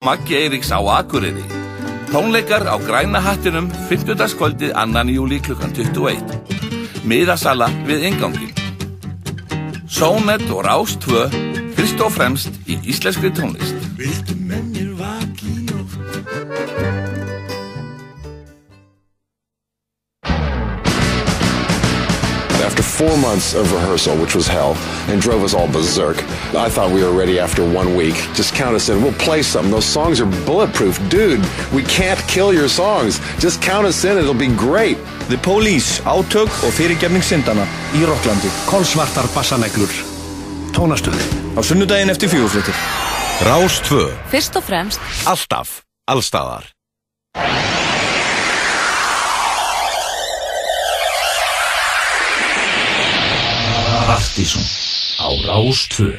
[0.00, 1.44] Maggi Eiríks á Akureyri.
[2.08, 4.32] Tónleikar á græna hattinum 50.
[4.32, 6.24] kvöldið annan júli klukkan 21.
[7.04, 8.54] Miðasala við ingangin.
[9.84, 11.28] Sónet og Rás 2
[11.76, 13.76] fyrst og fremst í íslenskri tónlist.
[14.00, 14.72] Viltu með
[23.00, 24.72] four months of rehearsal, which was hell,
[25.08, 26.18] and drove us all berserk,
[26.66, 28.16] I thought we were ready after one week.
[28.34, 29.02] Just count us in.
[29.02, 29.72] We'll play something.
[29.72, 31.00] Those songs are bulletproof.
[31.08, 31.40] Dude,
[31.72, 33.12] we can't kill your songs.
[33.38, 34.18] Just count us in.
[34.18, 34.98] It'll be great.
[35.32, 37.64] The Police, átök og fyrirgefning syndana
[37.94, 39.92] í Rokklandi Kolsvartar bassaneglur
[40.74, 41.22] Tónastöð
[41.56, 42.74] á sunnudaginn eftir fjögurfréttir.
[43.46, 44.10] Rás 2.
[44.34, 45.80] Fyrst og fremst Alltaf.
[46.10, 46.66] Allstaðar.
[54.10, 54.66] Partíson
[55.22, 56.18] á Rástvö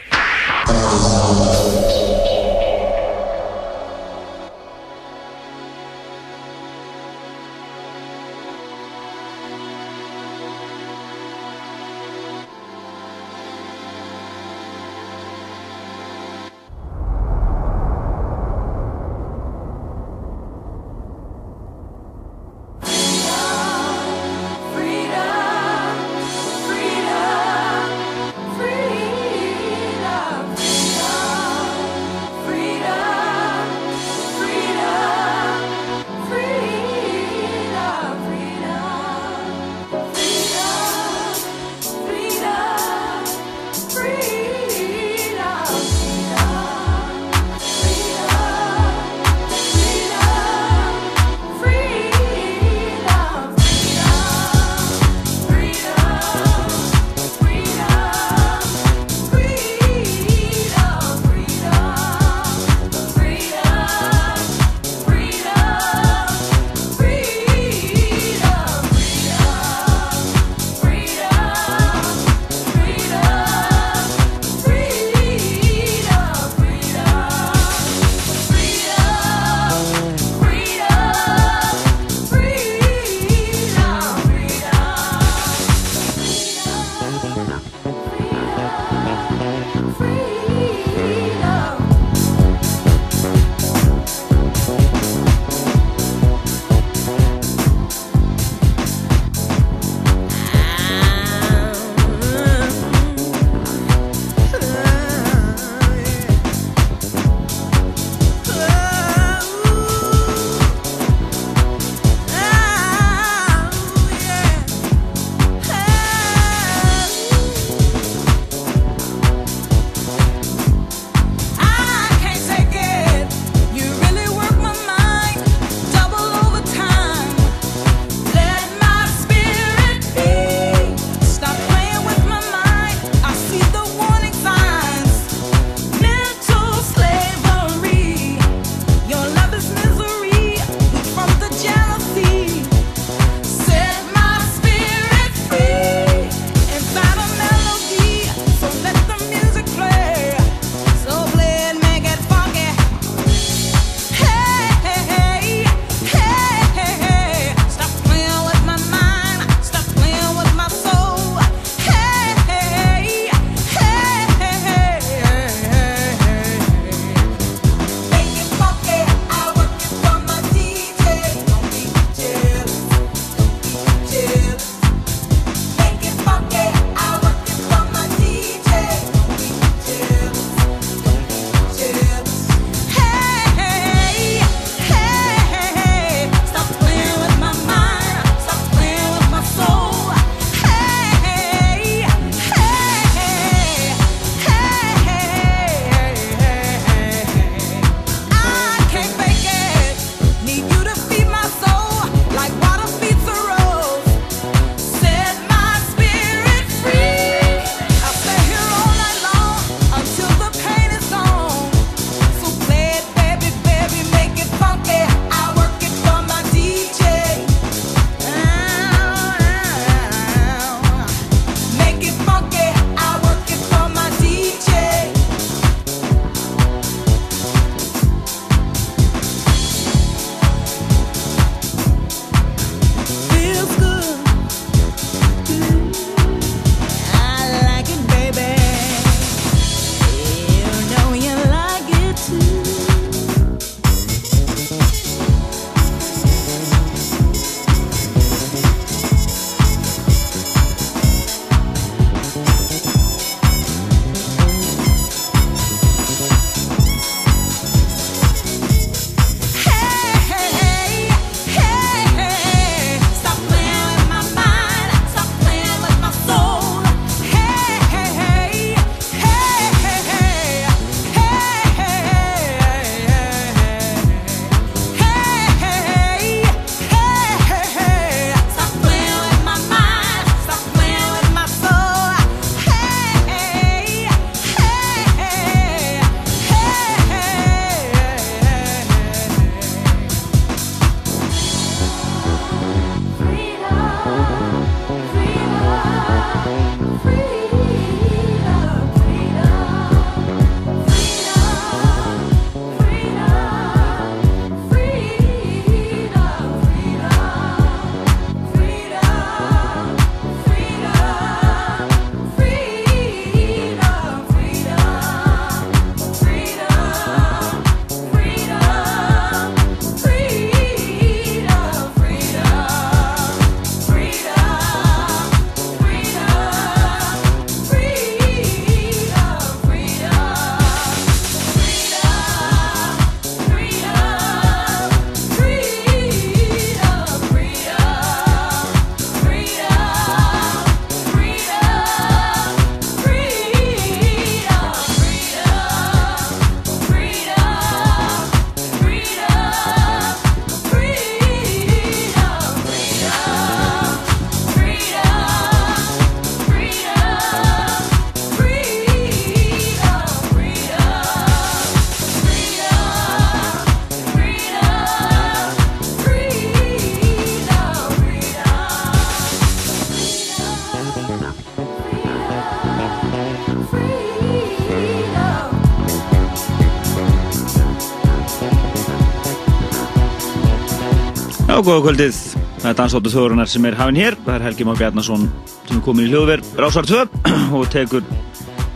[381.65, 382.17] góða kvöldið.
[382.61, 384.17] Það er dansáttu þjóðurinnar sem er hafinn hér.
[384.25, 385.23] Það er Helgi Már Bjarnason
[385.67, 387.05] sem er komin í hljóðverð Rásar 2
[387.57, 388.05] og tekur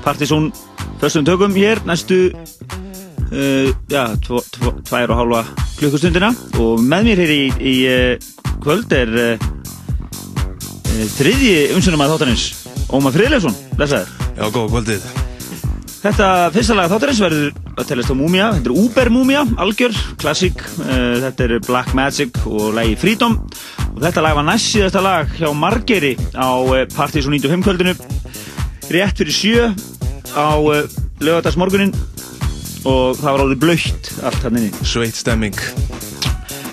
[0.05, 0.51] partysón
[1.01, 3.69] förstum tökum hér næstu uh,
[4.29, 5.41] og hálfa
[5.79, 8.13] klukkustundina og með mér hér í, í uh,
[8.63, 12.47] kvöld er uh, uh, þriðji umsynum að þáttanins
[12.93, 14.11] Ómar Friðleifsson, blessaður.
[14.37, 15.05] Já, góða kvöldið.
[16.03, 20.61] Þetta fyrsta lag þáttarins verður að telast á Múmia, þetta er Uber Múmia, algjör, klassík,
[20.79, 23.37] uh, þetta er Black Magic og lagi Freedom.
[23.95, 27.95] Og þetta lag var næst síðasta lag hjá Margeri á uh, Partys og 95 kvöldinu,
[28.95, 29.67] rétt fyrir sjö
[30.35, 30.83] á uh,
[31.23, 31.93] lögadagsmorgunin
[32.85, 34.85] og það var alveg blöytt allt hann inni.
[34.85, 35.55] Sveitt stemming.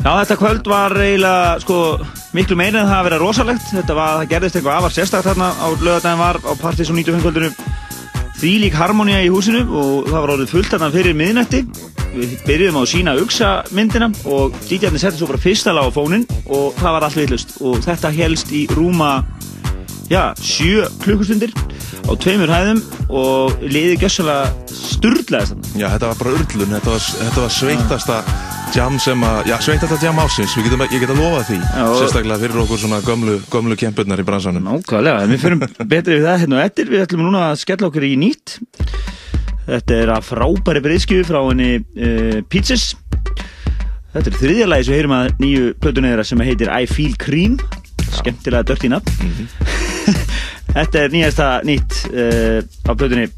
[0.03, 1.77] Já, þetta kvöld var eiginlega, sko,
[2.35, 5.53] miklu meira en það að vera rosalegt, þetta var, það gerðist eitthvað afar sérstakt þarna
[5.63, 7.72] á lögadagin var á Partys og 95 kvöldinu
[8.43, 11.61] því lík harmonía í húsinu og það var orðið fullt þarna fyrir miðnætti.
[12.13, 15.95] Við byrjuðum á að sína uksa myndina og DJ-arnir setti svo bara fyrsta lag á
[15.95, 19.13] fónin og það var allt veitlust og þetta helst í rúma
[20.11, 22.83] já, sjö klukkustundir á tveimur hæðum
[23.15, 25.75] og liði gjössalega sturglaðist þarna.
[25.79, 28.19] Já, þetta var bara urlun, þetta var, þetta var sveittasta
[28.77, 31.85] jam sem að, já, sveittasta jam ásins, við getum, ég get að lofa því, Já,
[31.99, 34.65] sérstaklega fyrir okkur svona gömlu, gömlu kempurnar í bransanum.
[34.69, 35.61] Nákvæmlega, við fyrir
[35.91, 38.57] betri við það hérna og eftir, við ætlum núna að skella okkur í nýtt.
[39.67, 42.89] Þetta er að frábæri breyðskjöfu frá henni uh, Pizzas.
[44.13, 47.15] Þetta er þriðja lagi sem við heyrum að nýju plötunni þeirra sem heitir I Feel
[47.21, 47.61] Cream.
[48.13, 49.49] Skemmtilega dört í nafn.
[50.77, 53.29] Þetta er nýjasta nýtt uh, á plötunni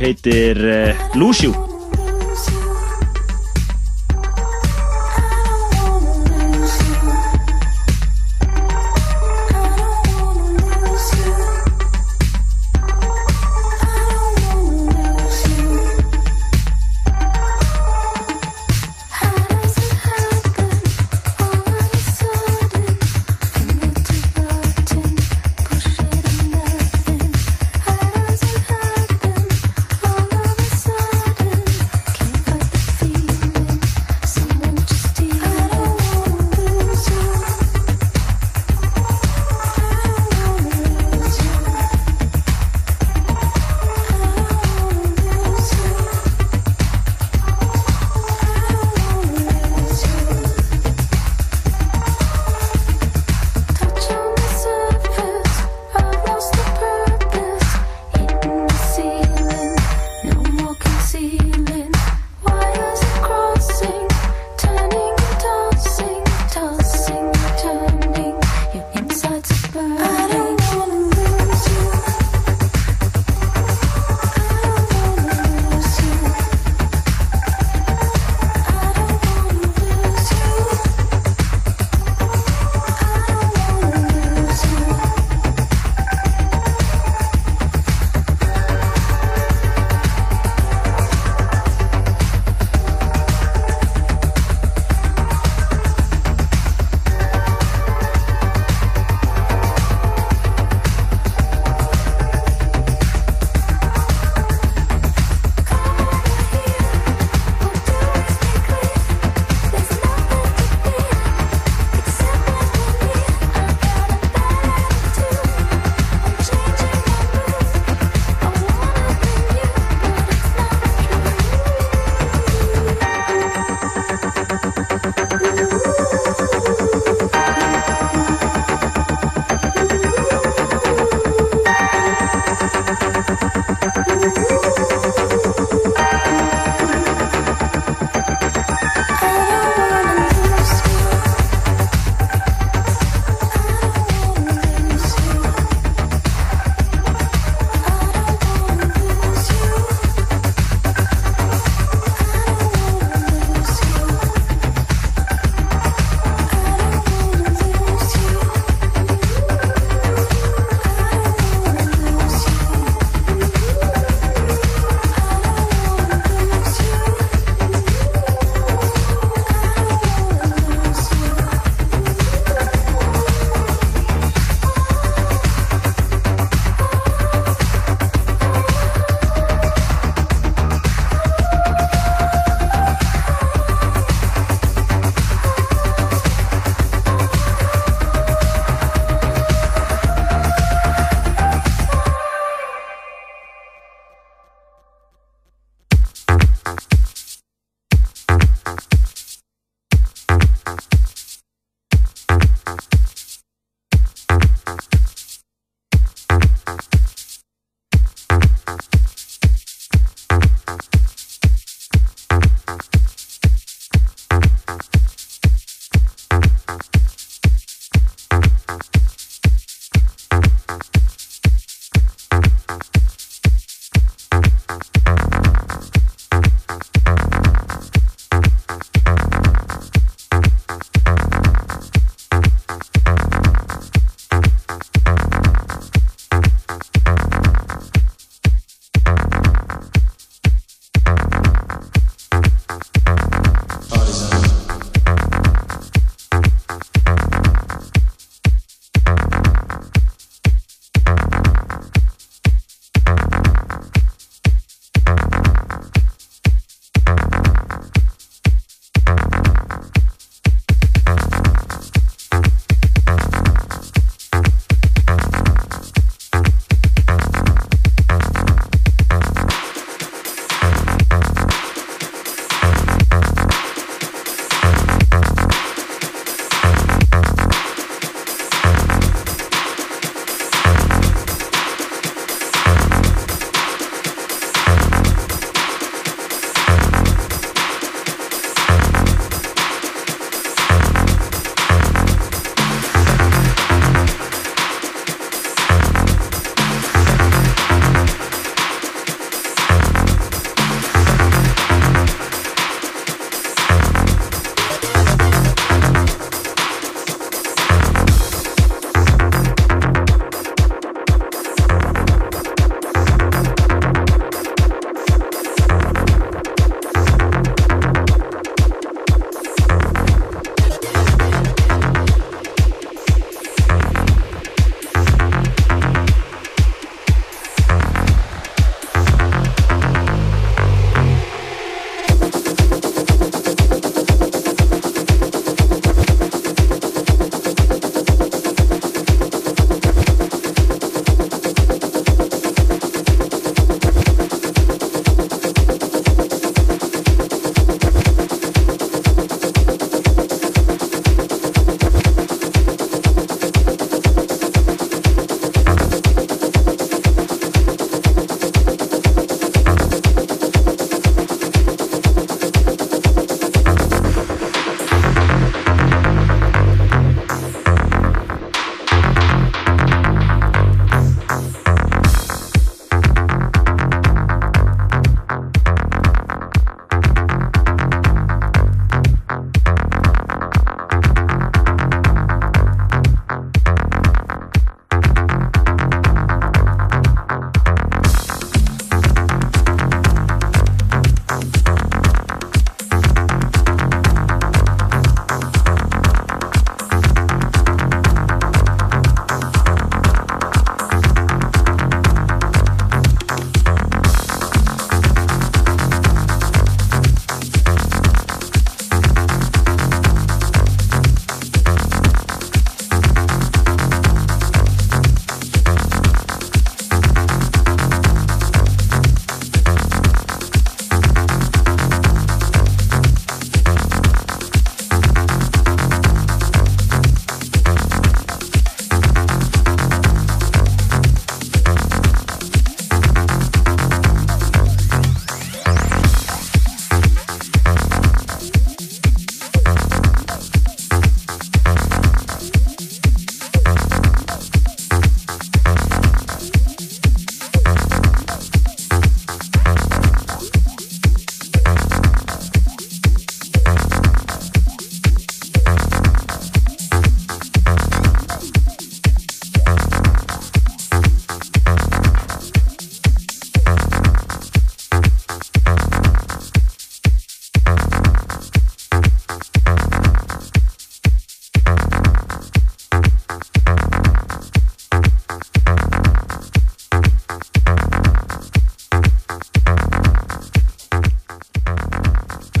[0.00, 1.52] heitir uh, Lose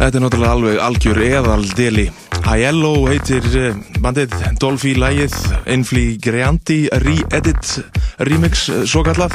[0.06, 2.02] Þetta er náttúrulega alveg algjör eðaldeli.
[2.46, 5.32] Aiello heitir eh, bandið, Dolphy lægið,
[5.74, 7.72] Infli Greandi re-edit
[8.28, 9.34] remix eh, svo kallað.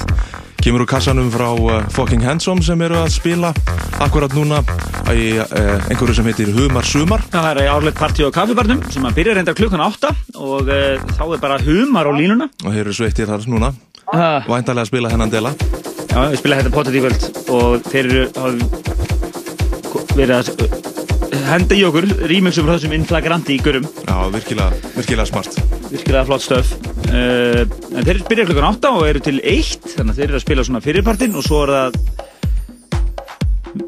[0.64, 3.50] Kemur úr kassanum frá uh, Fucking Handsome sem eru að spila
[4.00, 4.62] akkurat núna
[5.12, 7.26] í einhverju sem heitir Humar Sumar.
[7.34, 11.42] Það er árlegt partí á kaffibarnum sem að byrja reyndar klukkan átta og þá er
[11.44, 12.48] bara humar á línuna.
[12.64, 13.74] Og þeir eru sveittir þar núna.
[14.48, 15.52] Væntalega að spila hennan dela.
[16.12, 18.81] já, við spila þetta pottet í kvöld og þeir eru
[20.16, 23.88] verið að uh, henda í okkur remixum frá þessum inflagranti í görum.
[24.08, 25.60] Já, virkilega, virkilega smart.
[25.92, 26.74] Virkilega flott stöf.
[27.12, 30.46] Uh, en þeir byrja klukkan átta og eru til eitt, þannig að þeir eru að
[30.46, 32.02] spila svona fyrirpartin og svo er það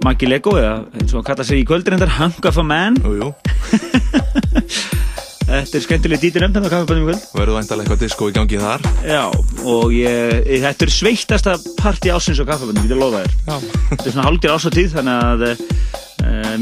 [0.03, 2.99] Maggi Lego eða eins og hann kalla sig í kvöldin endar Hunk of a Man.
[3.03, 3.33] Jú, jú.
[5.43, 7.25] Þetta er skemmtileg dítir nefnd þannig á kaffibarnum í kvöld.
[7.35, 8.85] Verður væntalega eitthvað disco í gangi þar.
[9.05, 9.23] Já,
[9.69, 13.35] og ég, þetta er sveittasta partí ásins á kaffaböndum, ég vil lofa þér.
[13.43, 13.75] Já.
[13.91, 15.72] Þetta er svona hálfgerð ásatíð, þannig að uh,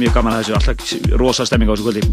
[0.01, 2.03] mjög gaman að þessu, alltaf rosa stemming á þessu kvöldi.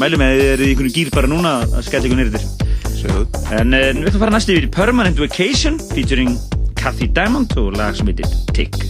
[0.00, 2.50] Mælum með að þið eru í einhvern gýr bara núna að skella ykkur nýrðir.
[2.96, 3.24] Segðu.
[3.56, 6.36] En uh, við ætlum að fara næstu yfir Permanent Vacation featuring
[6.78, 8.85] Kathy Diamond og lag sem heitir Tick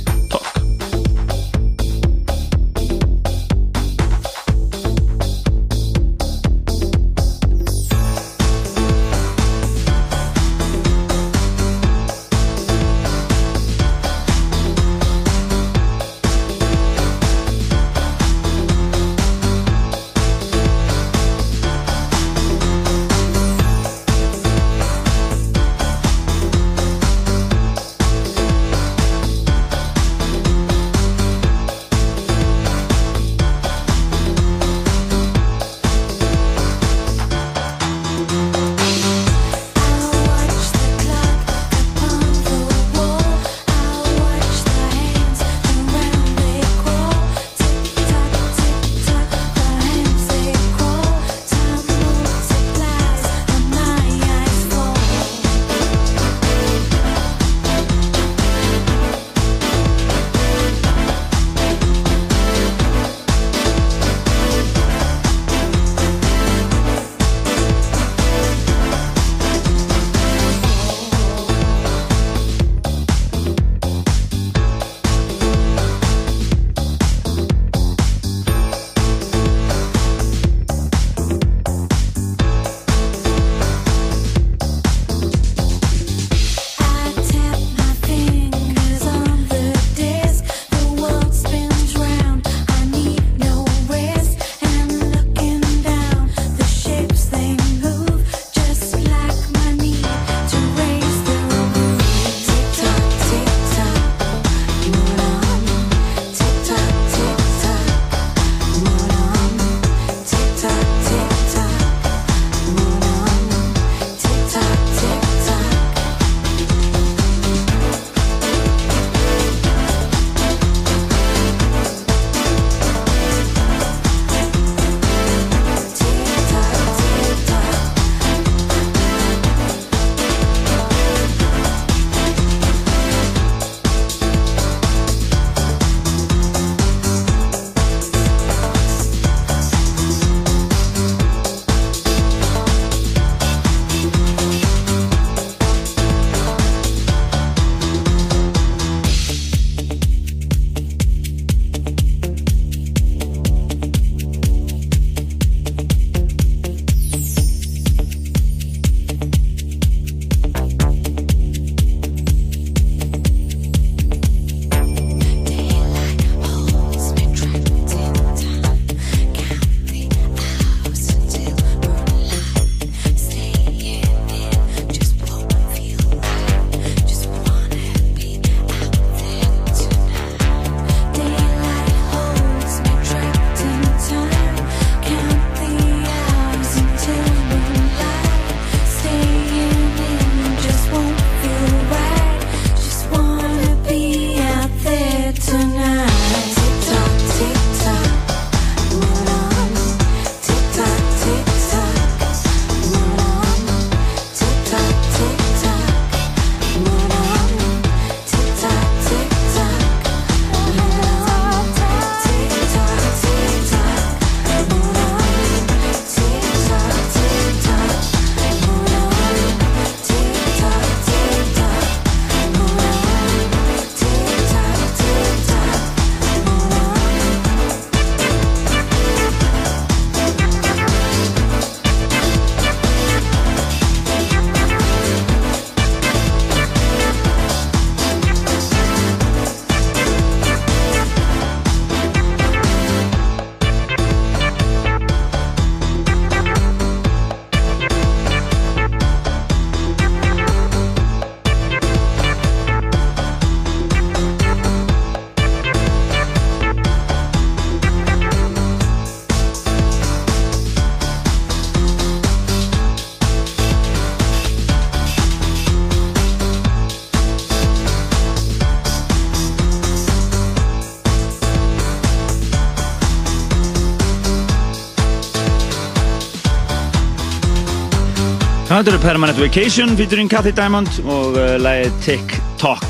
[278.76, 282.84] Þetta eru Permanent Vacation featuring Cathy Diamond og uh, lagið Tick Tock.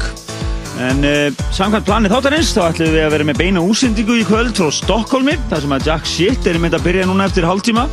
[0.82, 4.58] En uh, samkvæmt planið þáttarins þá ætlum við að vera með beina úsendingu í kvöld
[4.58, 7.86] frá Stokkólmi þar sem að Jack Shit er mynd að byrja núna eftir hálftíma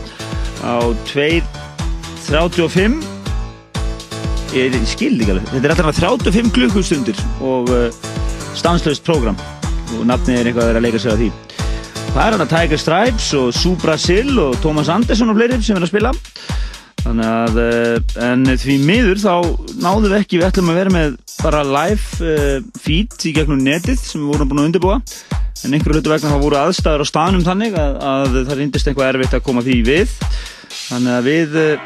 [0.65, 2.97] á 2.35
[4.57, 7.93] Ég skil ekki alveg, þetta er alltaf 35 klukkustundir og uh,
[8.57, 9.37] stanslöst program
[9.99, 11.29] og nafnið er eitthvað að vera að leika sig að því.
[12.09, 15.77] Það er hann að Tiger Stripes og Sue Brasil og Thomas Anderson og fleiri sem
[15.77, 16.17] er að spila.
[17.13, 19.33] Þannig að, uh, en því miður þá
[19.83, 21.11] náðum við ekki, við ætlum að vera með
[21.43, 24.95] bara live uh, feed í gegnum netið sem við vorum búin að undirbúa.
[25.61, 29.11] En einhverju hlutu vegna þá voru aðstæður á staðnum þannig að, að það reyndist eitthvað
[29.11, 30.15] erfitt að koma því við.
[30.79, 31.85] Þannig að við uh,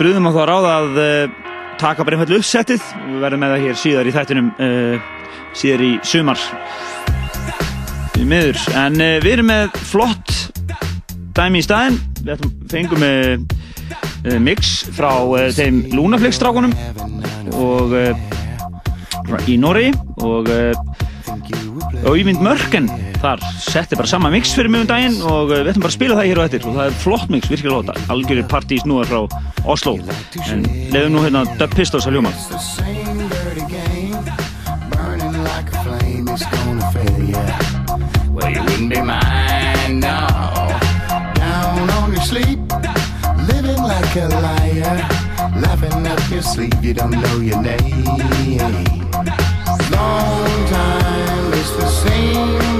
[0.00, 1.36] brúðum á þá að ráða að
[1.84, 4.50] taka bara einfallu uppsettið og við verðum með það hér síðar í þættinum,
[5.60, 6.48] síðar í sumar.
[8.16, 10.34] Því miður, en við erum með flott
[11.36, 12.00] dæmi í staðin.
[12.24, 13.57] Við fengum með
[14.42, 16.74] mix frá uh, þeim Lunaflex-strákunum
[17.58, 18.12] og uh,
[19.48, 19.92] í Nóri
[20.24, 20.48] og
[22.08, 25.92] Öyvind Mörken þar setti bara sama mix fyrir mig um daginn og við ætlum bara
[25.92, 28.86] að spila það hér og eftir og það er flott mix, virkilega flott, algjörir partís
[28.88, 29.20] nú er frá
[29.68, 29.98] Oslo.
[30.48, 32.34] En lefum nú hérna Dub Pistols að ljóma
[36.94, 37.67] Well, you
[44.08, 45.08] like a liar.
[45.60, 48.04] Laughing up your sleeve You don't know your name.
[49.90, 52.77] Long time It's the same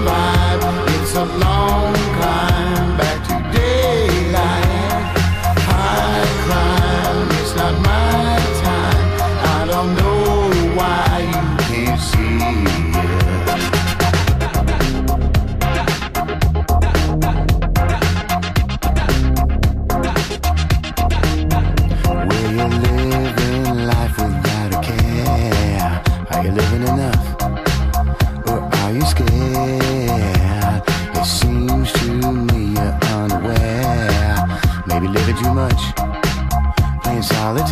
[37.48, 37.64] Playing.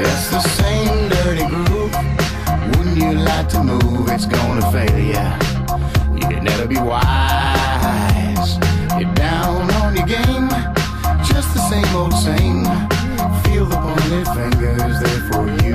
[0.00, 1.92] It's the same dirty groove.
[2.70, 4.08] Wouldn't you like to move?
[4.08, 5.36] It's gonna fail ya.
[6.14, 8.56] You can never be wise.
[8.98, 10.48] You're down on your game.
[11.22, 12.64] Just the same old same.
[13.42, 15.67] Feel the pointed fingers there for you.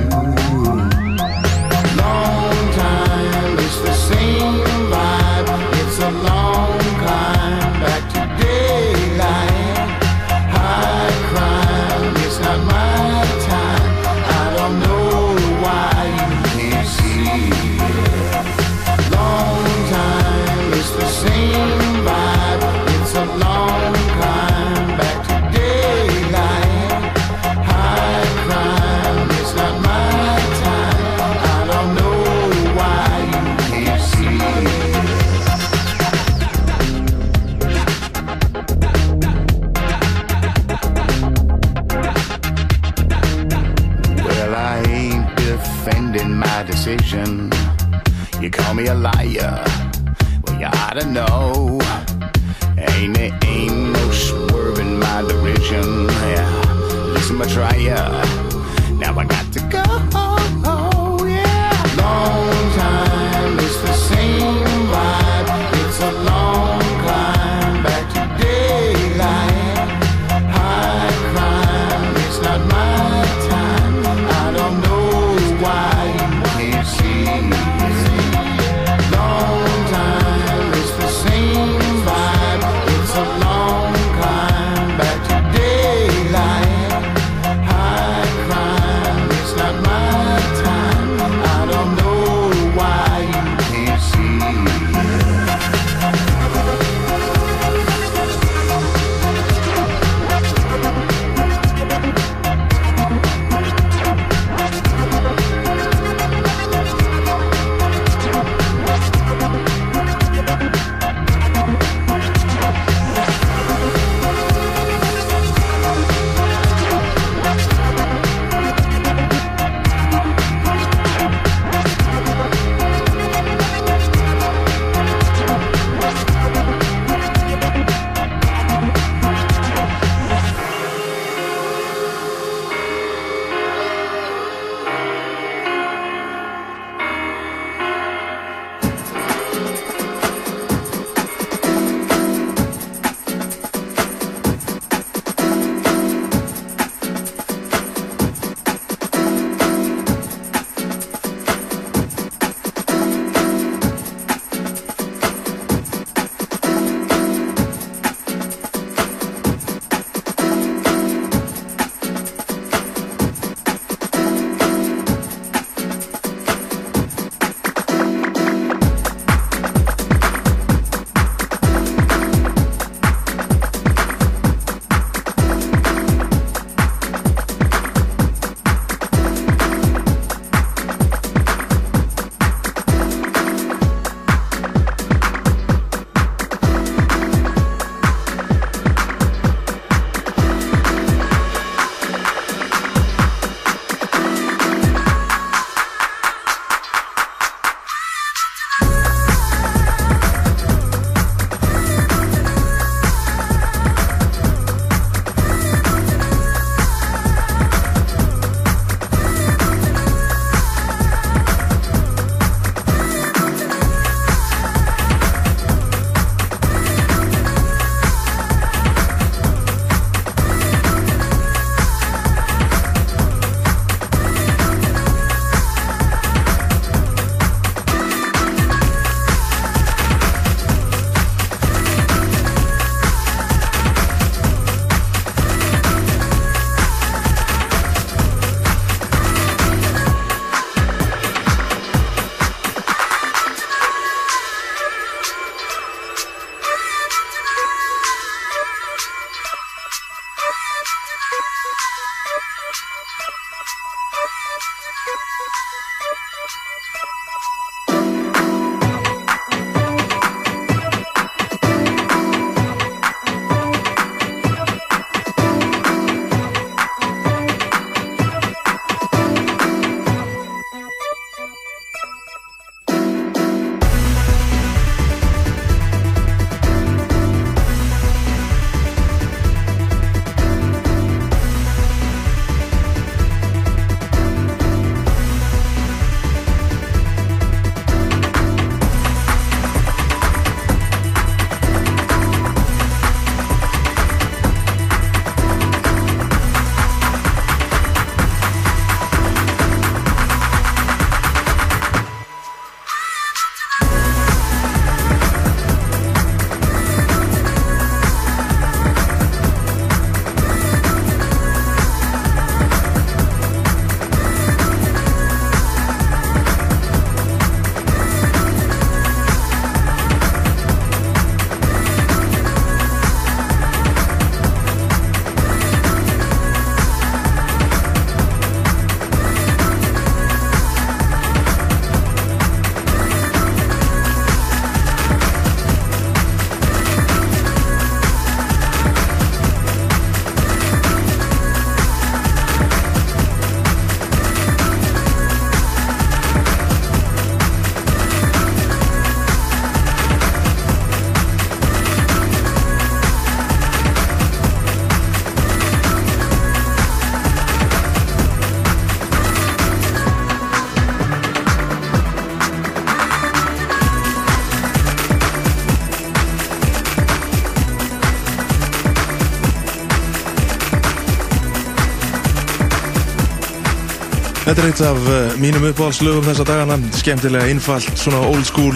[374.53, 378.75] Þetta er eitt af uh, mínum uppáhaldslögum þessa dagana, skemmtilega einfalt svona old school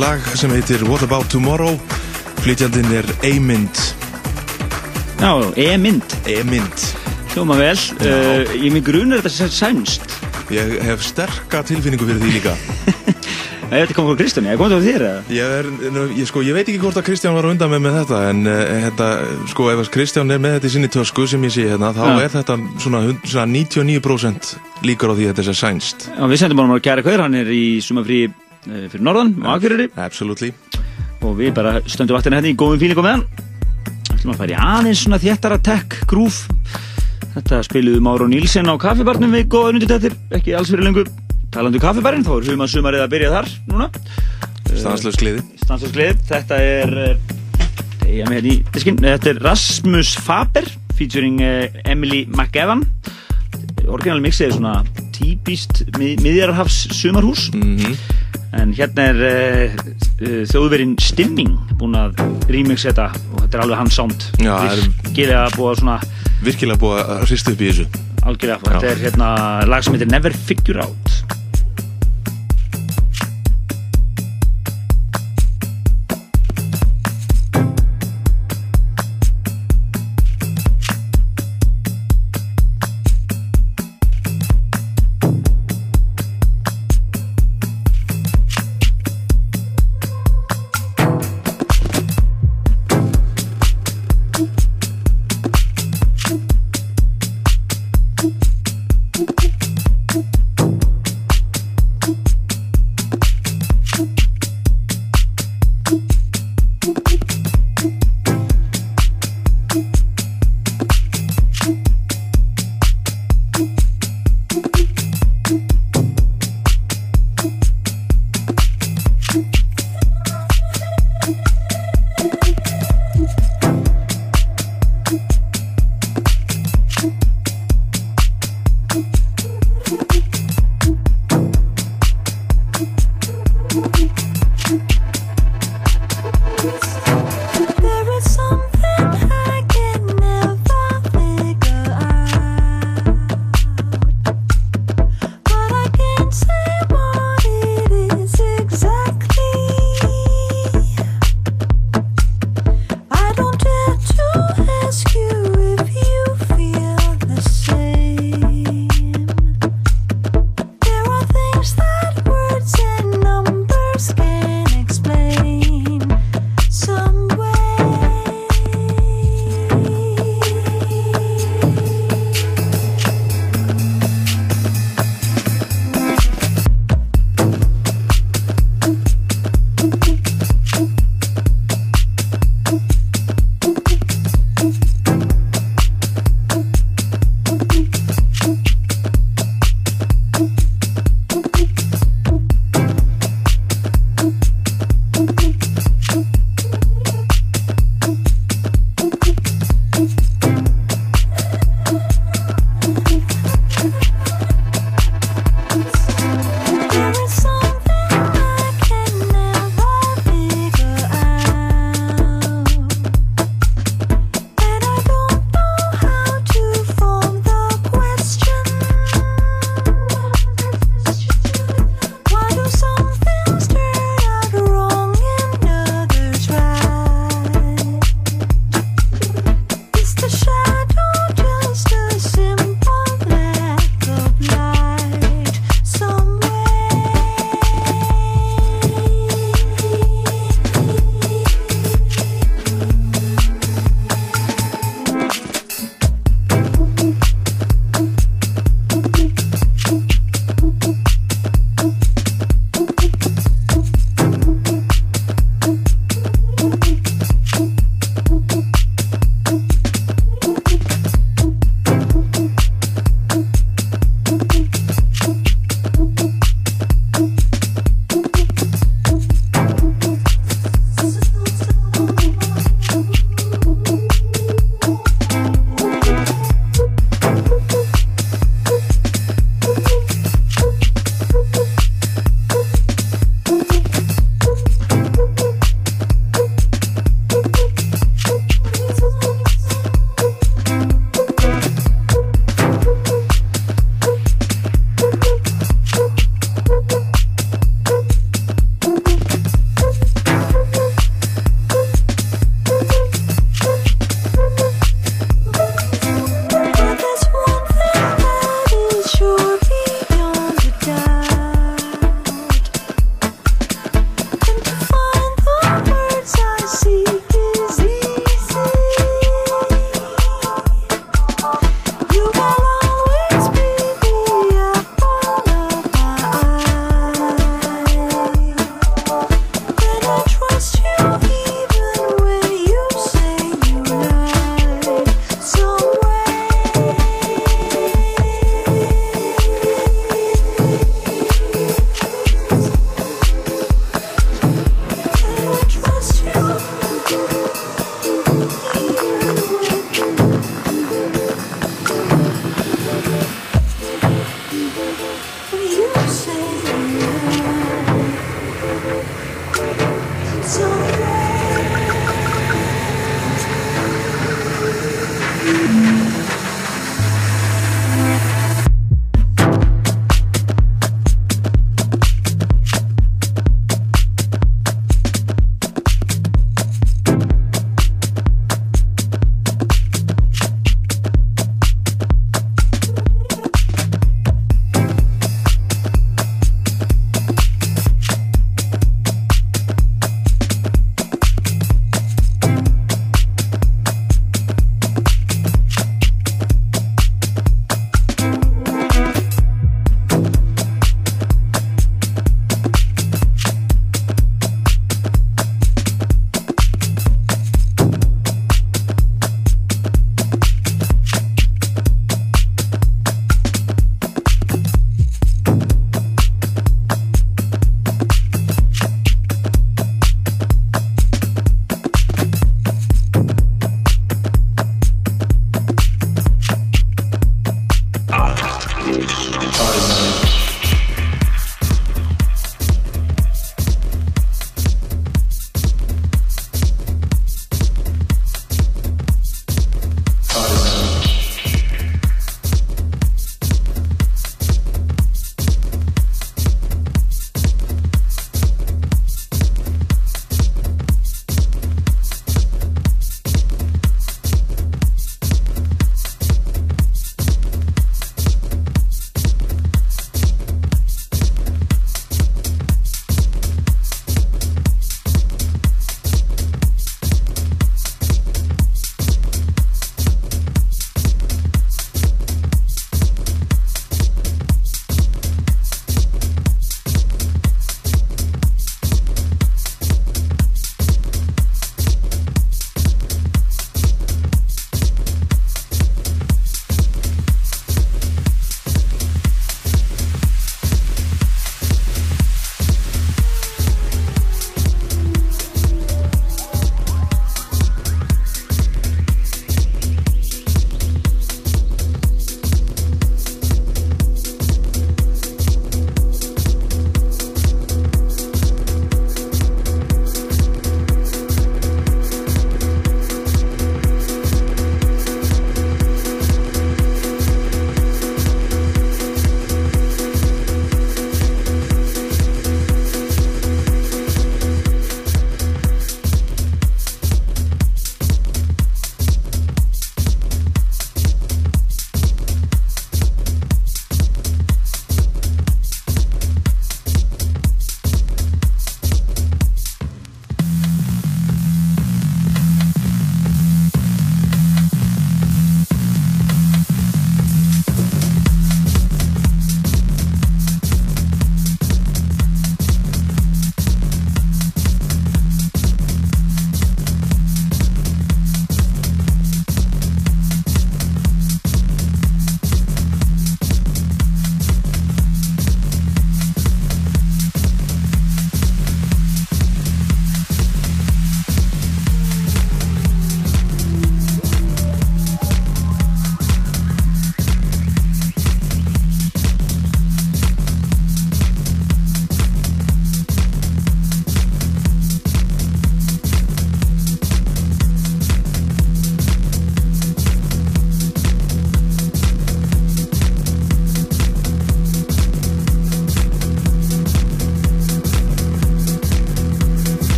[0.00, 1.74] lag sem heitir What About Tomorrow.
[2.40, 3.82] Flytjandinn er Eymynd.
[5.20, 5.34] Já,
[5.66, 6.86] E-mynd, Eymynd.
[7.34, 7.76] hljóma vel.
[8.00, 10.16] Uh, ég mig grunur þetta sænst.
[10.48, 12.56] Ég hef sterka tilfinningu fyrir því líka.
[13.68, 15.20] Nei, þetta kom frá Kristján, ég kom þetta frá þér eða?
[15.36, 15.70] Ég, er,
[16.22, 18.64] ég, sko, ég veit ekki hvort að Kristján var undan með með þetta en uh,
[18.86, 19.10] þetta,
[19.52, 22.16] sko, ef Kristján er með þetta í sinni tösku sem ég sé hérna, þá Já.
[22.16, 26.06] er þetta svona, svona 99% líkur á því að þetta sé sænst.
[26.12, 29.48] Já, við sendum honum að kæra hver, hann er í sumafrí uh, fyrir norðan, á
[29.56, 30.52] Akureyri Absolutely.
[31.22, 33.24] og við bara stöndum vaktina hérna í góðum fílingum með hann.
[34.14, 36.76] ætlum að fara í aðeins svona þéttara tech groove.
[37.34, 41.06] Þetta spiluðum Máru Nílsen á kaffibarnum við góða undir þetta, ekki alls fyrir lengu.
[41.54, 43.90] Talandi um kaffibarinn, þá er huma sumarið að byrja þar núna.
[44.68, 45.42] Stanslaus gleði.
[45.62, 46.94] Stansarsklið, þetta er
[48.28, 51.40] með hérna þetta er Rasmus Faber featuring
[51.84, 52.82] Emily McEvan
[53.94, 54.74] orginal mixið er svona
[55.16, 57.94] típist mið, miðjararhafs sumarhús Mhm.
[58.58, 59.78] en hérna er uh,
[60.24, 65.72] uh, þjóðverinn Stimming búinn að remix þetta og þetta er alveg hans sound virkilega búið
[65.74, 65.98] að svona
[66.38, 67.86] Virkilega búið að hrista upp í þessu.
[68.28, 69.28] algjörlega, þetta er hérna
[69.66, 71.07] lag sem heitir Never Figure Out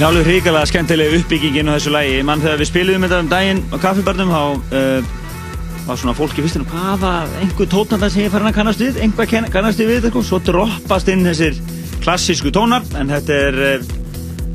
[0.00, 2.20] Já, alveg hrikalega skemmtileg uppbyggingin á þessu lægi.
[2.24, 4.44] Mann þegar við spiliðum þetta um daginn á kaffibarnum, þá
[4.78, 5.10] uh,
[5.84, 9.28] var svona fólki fyrst hvað var einhver tónanda sem ég farin að kannast við, einhver
[9.52, 10.24] kannast við við, eitthvað.
[10.30, 11.60] svo droppast inn þessir
[12.00, 13.92] klassísku tónar, en þetta er uh,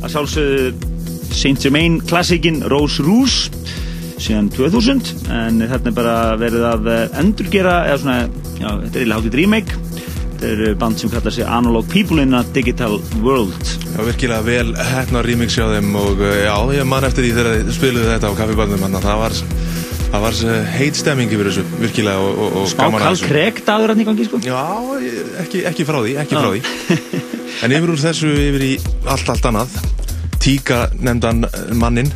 [0.02, 3.54] að sjálfsögðu Saint Germain klassíkin Rose Rouge
[4.18, 8.20] síðan 2000, en þarna er bara verið að uh, endurgera, eða svona,
[8.58, 9.82] já, þetta er eiginlega hátið remake.
[10.26, 13.75] Þetta er band sem kallar sig Analog People in a Digital World.
[13.96, 17.54] Já, virkilega vel hefna remix hjá þeim og uh, já, ég man eftir því þegar
[17.62, 19.36] þið spiluðu þetta á kaffibandum þannig að það var,
[20.02, 23.30] það var uh, heit stemming yfir þessu, virkilega og, og, og Smá gaman að þessu.
[23.30, 24.42] krek dagur hann í gangi, sko.
[24.44, 24.60] Já,
[25.46, 27.24] ekki, ekki frá því, ekki frá því
[27.64, 28.72] En yfir úr þessu yfir í
[29.08, 29.78] allt, allt annað
[30.44, 31.46] Tíka nefndan
[31.80, 32.12] mannin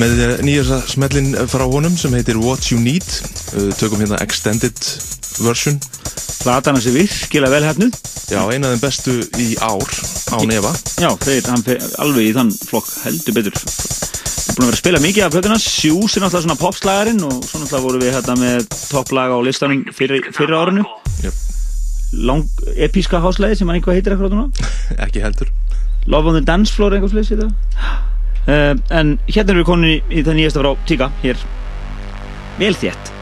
[0.00, 3.04] með eh, nýjasta smellin frá honum sem heitir What You Need
[3.82, 4.78] tökum hérna extended
[5.42, 5.76] version
[6.40, 7.96] Platan hans er virkilega vel hefnuð.
[8.30, 9.90] Já, eina af þeim bestu í ár
[10.32, 10.70] á nefa
[11.02, 13.58] Já, þeir, hann fer alveg í þann flokk heldur betur.
[13.60, 15.58] Við erum búin að vera að spila mikið af plötuna.
[15.60, 19.84] Sjús er náttúrulega svona popslagarinn og svo náttúrulega vorum við hérna með topplaga á listanum
[19.96, 20.86] fyrir, fyrir árinu.
[21.26, 21.44] Jöp.
[22.30, 24.70] Lang, episka háslæði sem hann eitthvað heitir akkurat núna.
[25.04, 25.52] Ekki heldur
[26.10, 27.50] Love on the Dance Floor eitthvað sliðs þetta.
[28.48, 31.48] Uh, en hérna erum við konin í, í það nýjasta frá Tíka, hér.
[32.58, 33.19] Vel þétt.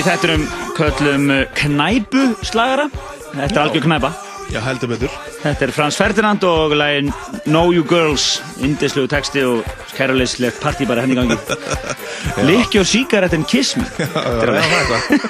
[0.00, 0.44] Í þettunum
[0.78, 2.86] köllum uh, knæpu slagara.
[3.34, 4.10] Þetta er algjör knæpa.
[4.50, 5.12] Já, heldur betur.
[5.42, 7.12] Þetta er Frans Ferdinand og lægin
[7.44, 11.36] Know You Girls, indislegu texti og kærleislegt partí bara henni í gangi.
[12.74, 13.84] Your cigarette and kiss me.
[13.98, 15.20] Þetta er alveg.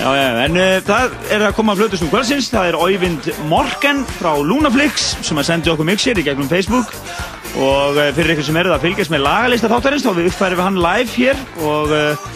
[0.00, 4.02] Já, já, en uh, það er að koma að flutusnum kvöldsins, það er Oyvind Morgan
[4.16, 6.96] frá Lunaflix sem að sendi okkur mixir í gegnum Facebook
[7.54, 10.66] og uh, fyrir ykkur sem eruð að fylgjast með lagalista þáttarins þá við uppfærum við
[10.66, 12.32] hann live hér og uh,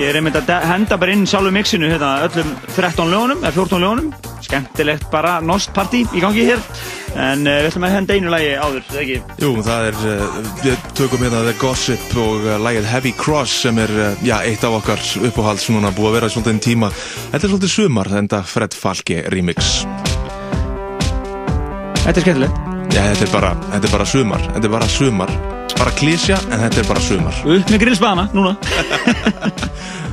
[0.00, 3.82] ég er einmitt að henda bara inn sjálfu mixinu hérna öllum 13 lögunum, eða 14
[3.82, 6.62] lögunum skemmtilegt bara nost partí í gangi hér
[7.20, 9.18] en uh, við ætlum að henda einu lagi áður, eða ekki?
[9.44, 13.82] Jú, það er, uh, við tökum hérna The Gossip og uh, lagið Heavy Cross sem
[13.82, 13.94] er,
[14.24, 16.92] já, eitt af okkar uppáhalds núna búið að vera í svolítið tíma.
[17.34, 19.80] Þetta er svolítið sumar, þetta Fred Falke remix.
[22.00, 25.30] Þetta er skemmtilegt Já, þetta er bara, þetta er bara sumar, þetta er bara sumar.
[25.80, 27.36] Bara klísja, en þetta er bara sumar.
[27.46, 28.56] Upp með grillsbana, núna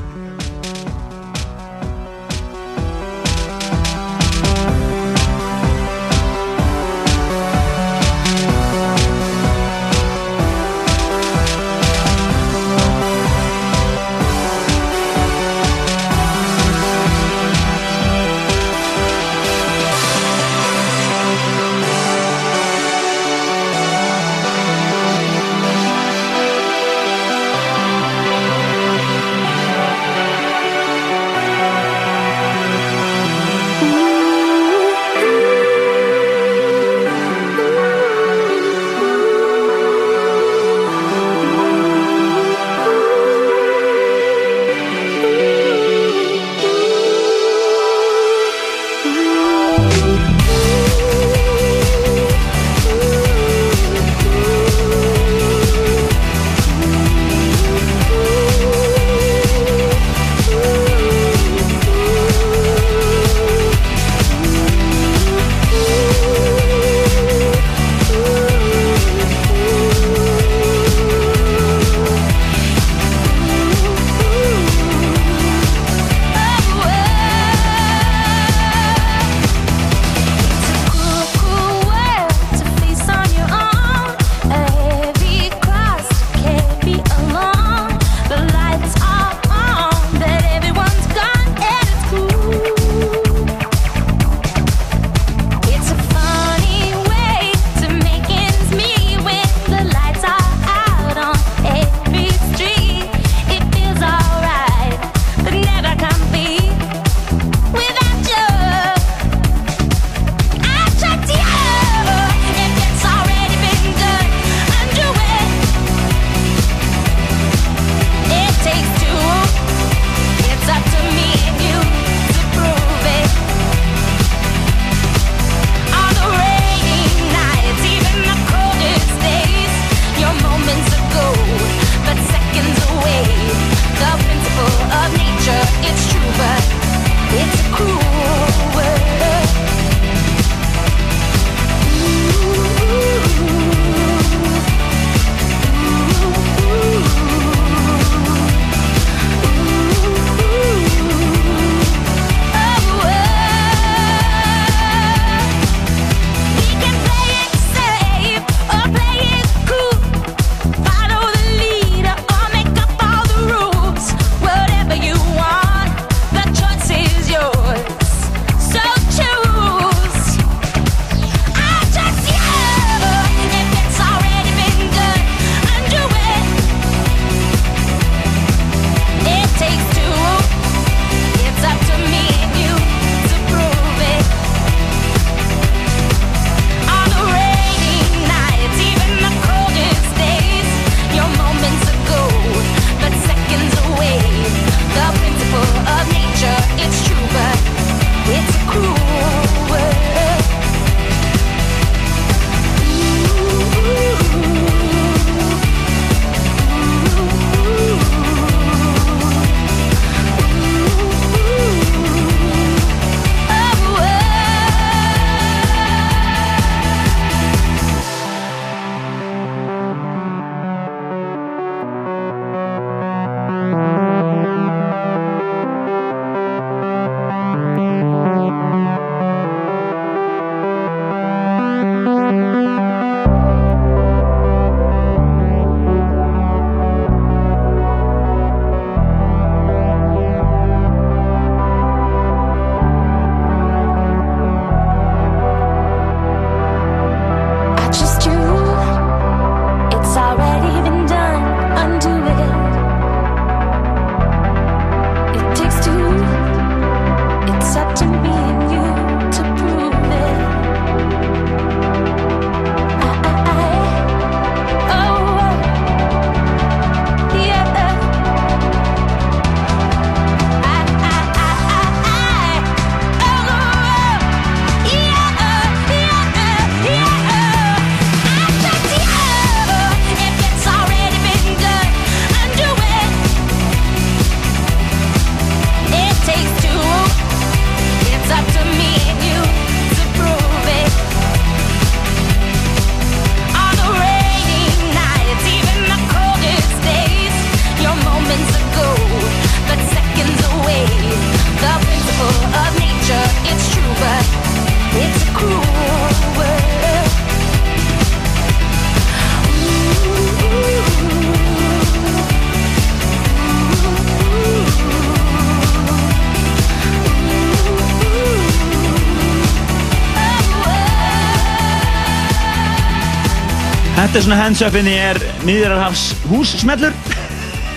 [324.18, 326.96] Þetta er svona hands up inni er miðjararhafs hússmellur.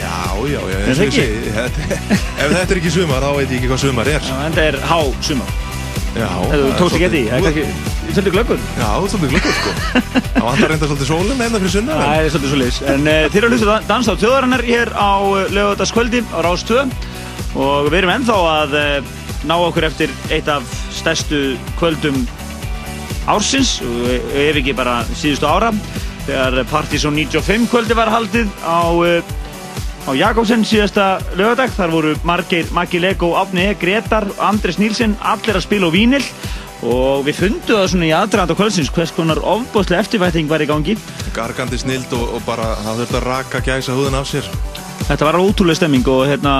[0.01, 0.13] Já,
[0.49, 1.25] já, já, Er eins það og ég ekki?
[1.27, 2.07] segi
[2.41, 4.97] Ef þetta er ekki sumar, þá veit ég ekki hvað sumar er þetta er há
[5.29, 5.51] sumar.
[6.15, 7.69] Þú tókst ekki eftir því, það er
[8.15, 8.65] svolítið glöggur.
[8.81, 9.75] Já, þú ert svolítið glöggur sko
[10.31, 12.81] Það vantar reynda svolítið sólinn einna fyrir sunna Það er svolítið svo liðs.
[12.95, 16.89] En þeir eru að hlusta dans á þjóðarinnar hér á uh, lögadagskvöldi á Rás 2
[17.61, 19.15] og við erum ennþá að uh,
[19.45, 20.65] ná okkur eftir eitt af
[21.03, 21.45] stærstu
[21.77, 22.25] kvöldum
[23.29, 25.75] ársins og ef ekki bara síðustu ára
[26.27, 29.21] þegar Partizón 95 kvöldi var haldið á, uh,
[30.09, 31.73] á Jakobsen síðasta lögadag.
[31.77, 36.25] Þar voru Margeir, Maggi Lego, Átni E, Gretar, Andres Nílsen, allir að spila á vínil
[36.81, 40.69] og við fundum það svona í aðdragand á kvöldsins hvers konar ofbóðslega eftirvætting var í
[40.71, 40.97] gangi.
[41.37, 44.49] Gargandi snild og, og bara það þurft að raka gæsa húðin af sér
[45.11, 46.53] Þetta var ótrúlega stemming og hérna,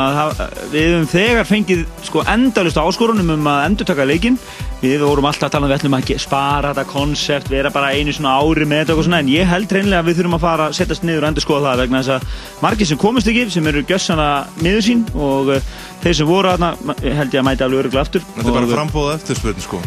[0.73, 4.39] við hefum þegar fengið sko endalust áskorunum um að endurtaka leikinn.
[4.81, 8.15] Við vorum alltaf að tala um við ætlum að spara þetta konsept, vera bara einu
[8.17, 10.69] svona ári með þetta og svona, en ég held reynlega að við þurfum að fara
[10.71, 13.69] að setjast niður og endur skoða það vegna þess að margir sem komist ekki, sem
[13.69, 14.29] eru gjössana
[14.65, 15.61] miður sín og uh,
[16.01, 18.25] þeir sem voru ma- held ég að mæta alveg öruglega aftur.
[18.39, 19.83] Þetta er bara Og- frambóða eftirspurn sko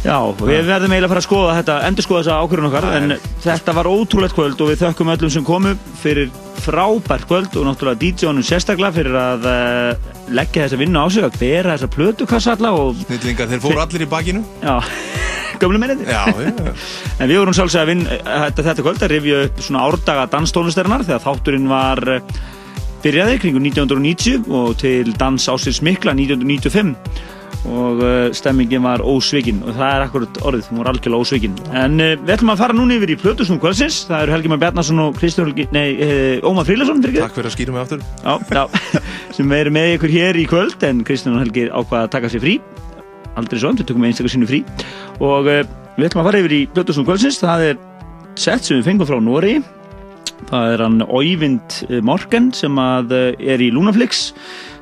[0.00, 3.10] Já, við verðum eiginlega að fara að skoða þetta, endur skoða þessa ákvörðun okkar, en
[3.44, 6.30] þetta var ótrúlegt kvöld og við þökkum öllum sem komu fyrir
[6.64, 9.44] frábært kvöld og náttúrulega DJ-unum sérstaklega fyrir að
[10.34, 14.04] leggja þessa vinnu á sig, að bera þessa plötukassa alla og, Snillingar, þeir fóru allir
[14.06, 14.44] í bakinu.
[14.62, 14.76] Já,
[15.62, 16.06] gömlu mennið.
[16.10, 21.04] En við vorum svolítið að vinna þetta, þetta kvöld að rifja upp svona árdaga danstónlistarinnar
[21.08, 22.38] þegar þátturinn var eh,
[23.04, 26.96] byrjaði kringu 1990 og til dans ásins mikla 1995
[27.68, 32.00] og uh, stemmingin var ósvikinn og það er akkurat orðið, hún var algjörlega ósvikinn en
[32.00, 35.02] uh, við ætlum að fara núna yfir í Plötusnum kvöldsins, það eru Helgi Már Bjarnason
[35.04, 35.52] og Kristján
[36.48, 38.00] Ómar Frílason fyrir Takk fyrir að skýra mig aftur.
[38.24, 38.62] Já, já,
[39.36, 42.44] sem eru með ykkur hér í kvöld en Kristján og Helgi ákvaða að taka sér
[42.44, 42.54] frí.
[43.38, 44.62] Aldrei svo, við tökum einstaklega sínu frí.
[45.22, 45.60] Og uh,
[45.96, 47.84] við ætlum að fara yfir í Plötusnum kvöldsins, það er
[48.40, 49.60] sett sem við fengum frá Nóri
[50.48, 51.76] það er hann Óivind
[52.06, 54.30] Morgan sem að uh, er í Lunaflix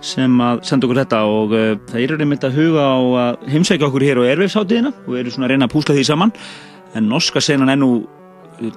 [0.05, 1.23] sem að senda okkur þetta.
[1.27, 5.19] Og uh, það er einmitt að huga á að heimsækja okkur hér á Erveifsháttíðina og
[5.19, 6.35] eru svona að reyna að púsla því saman.
[6.97, 7.93] En norska senan er nú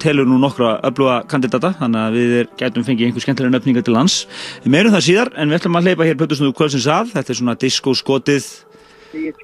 [0.01, 4.17] telur nú nokkra öfluga kandidata þannig að við gætum fengið einhver skemmtilega nöfninga til lands
[4.65, 7.57] meirum það síðar en við ætlum að hleypa hér Plötusnúðu kvöldsins að þetta er svona
[7.65, 8.49] disco skotið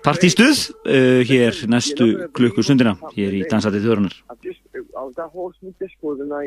[0.06, 0.58] partístuð
[0.88, 3.90] uh, hér næstu klukkustundina hér í Dansatið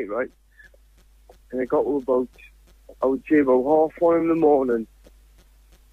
[0.09, 0.31] right?
[1.51, 2.29] And I got to about,
[3.01, 4.87] I would say about half one in the morning.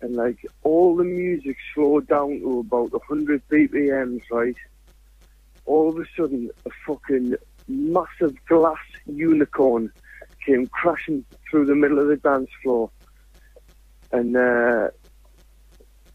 [0.01, 4.57] And like, all the music slowed down to about 100 BPMs, right?
[5.67, 7.35] All of a sudden, a fucking
[7.69, 9.93] massive glass unicorn
[10.45, 12.91] came crashing through the middle of the dance floor.
[14.13, 14.89] And, uh,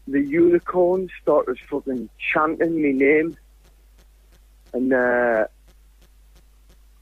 [0.06, 3.36] the unicorn started fucking chanting my name.
[4.72, 5.46] And, uh,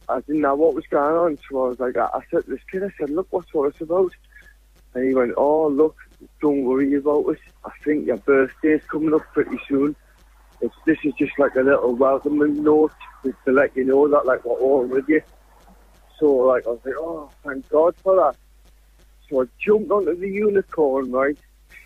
[0.09, 2.51] I didn't know what was going on, so I was like, I, I said to
[2.51, 4.13] this kid, I said, look, what's all this about?
[4.95, 5.97] And he went, oh, look,
[6.41, 7.39] don't worry about it.
[7.65, 9.97] I think your birthday's coming up pretty soon.
[10.61, 12.93] It's, this is just like a little welcoming note
[13.23, 15.23] to, to let you know that, like, we're all with you.
[16.19, 18.37] So, like, I was like, oh, thank God for that.
[19.29, 21.37] So I jumped onto the unicorn, right?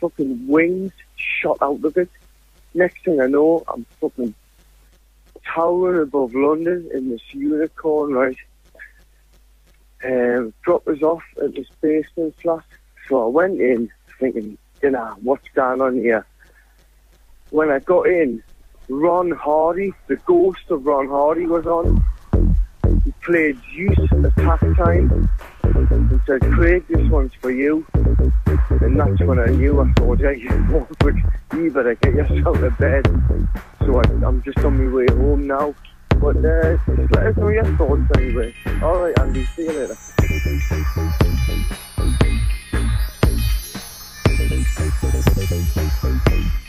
[0.00, 2.10] Fucking wings shot out of it.
[2.74, 4.34] Next thing I know, I'm fucking
[5.54, 8.36] towering above London in this unicorn, right?
[10.04, 12.64] Um, dropped us off at this basement flat.
[13.08, 13.88] So I went in
[14.20, 16.26] thinking, you know, what's going on here?
[17.50, 18.42] When I got in,
[18.88, 22.04] Ron Hardy, the ghost of Ron Hardy was on.
[23.04, 25.28] He played Juice attack time
[25.64, 27.84] He said, Craig, this one's for you.
[27.94, 30.30] And that's when I knew I thought, "Yeah,
[31.52, 33.06] you better get yourself to bed.
[33.80, 35.74] So I, am just on my way home now.
[36.20, 38.54] But uh, just let us know your thoughts anyway.
[38.80, 39.96] Alright, Andy, see you later.
[45.98, 46.65] Thank you.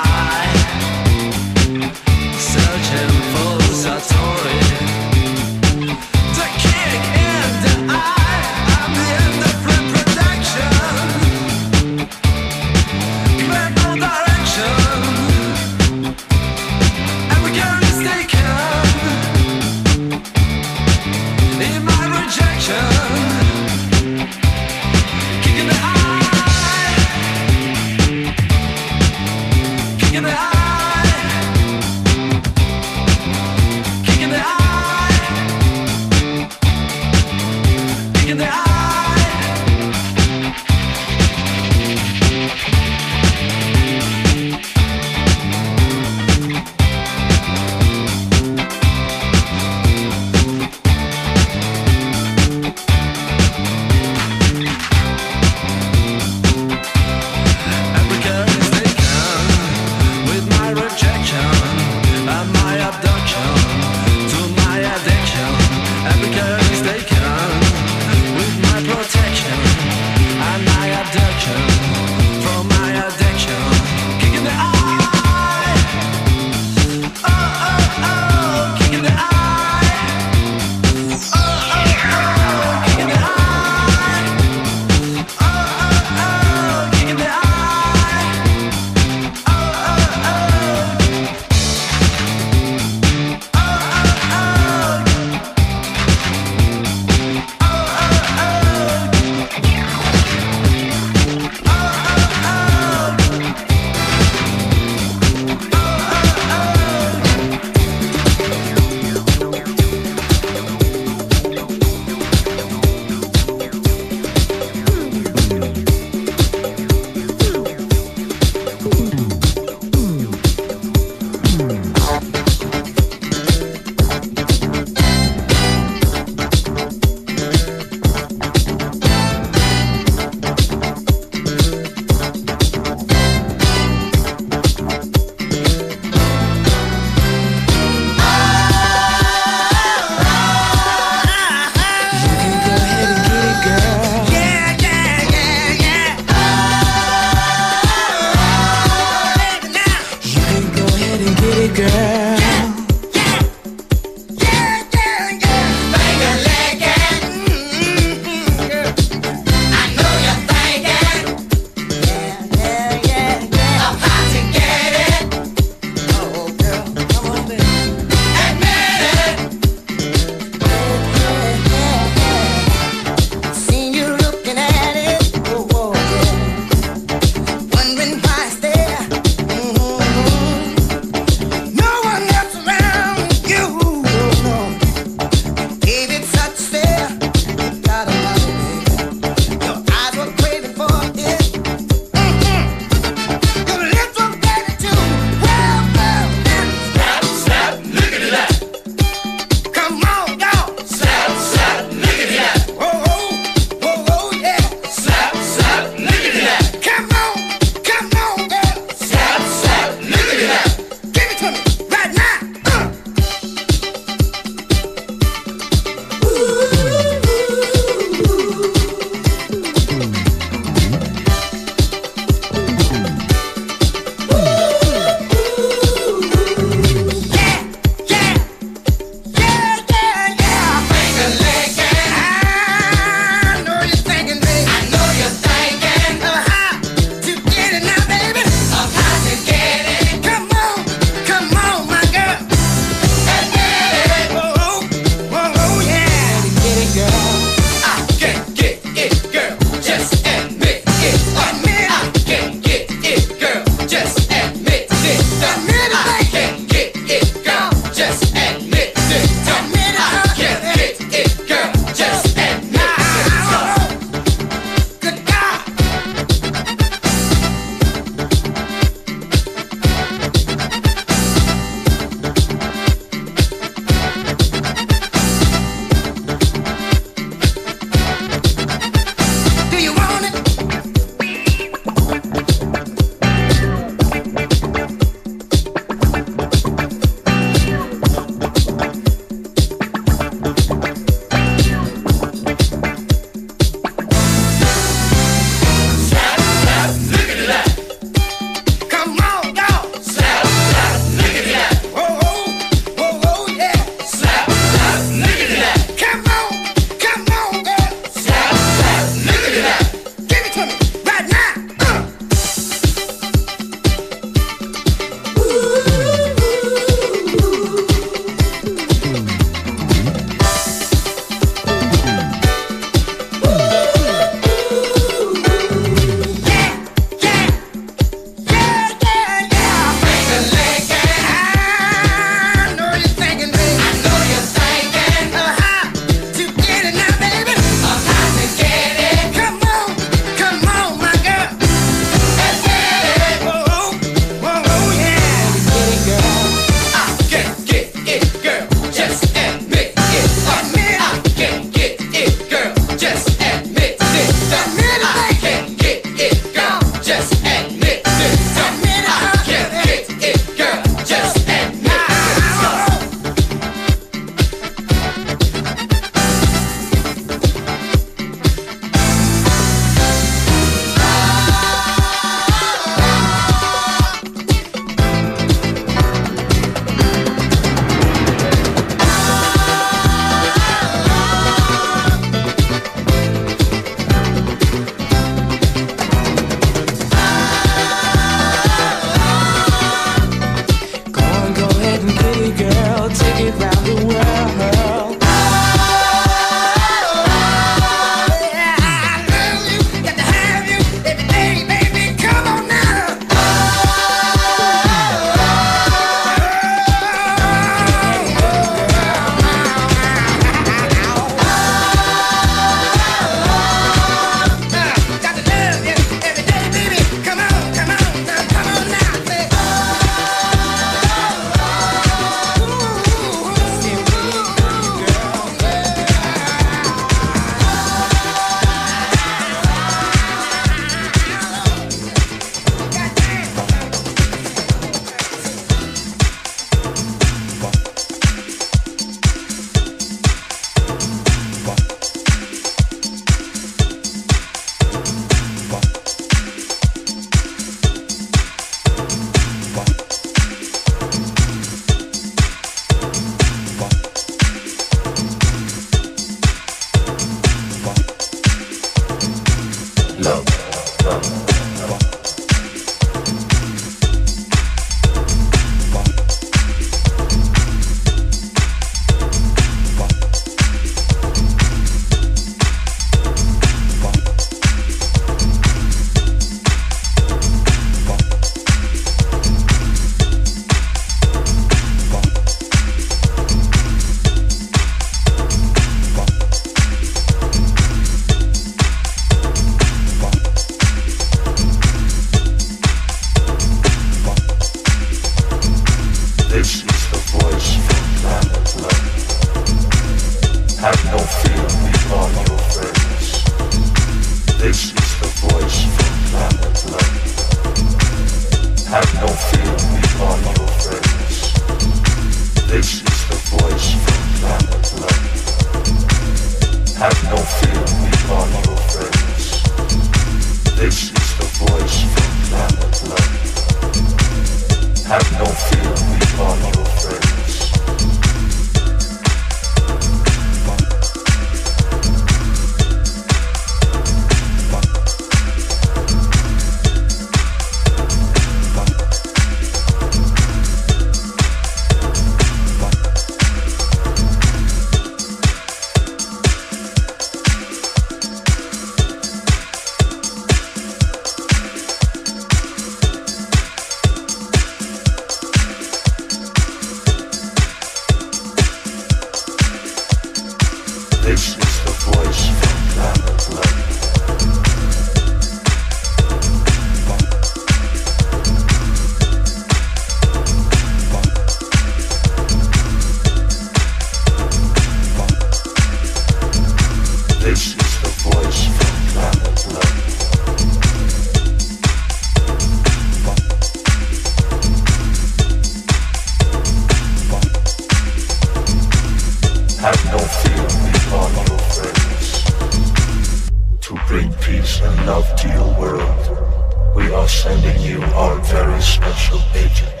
[595.78, 600.00] world, we are sending you our very special agent.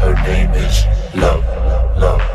[0.00, 0.84] Her name is
[1.14, 1.44] Love,
[1.96, 2.33] Love.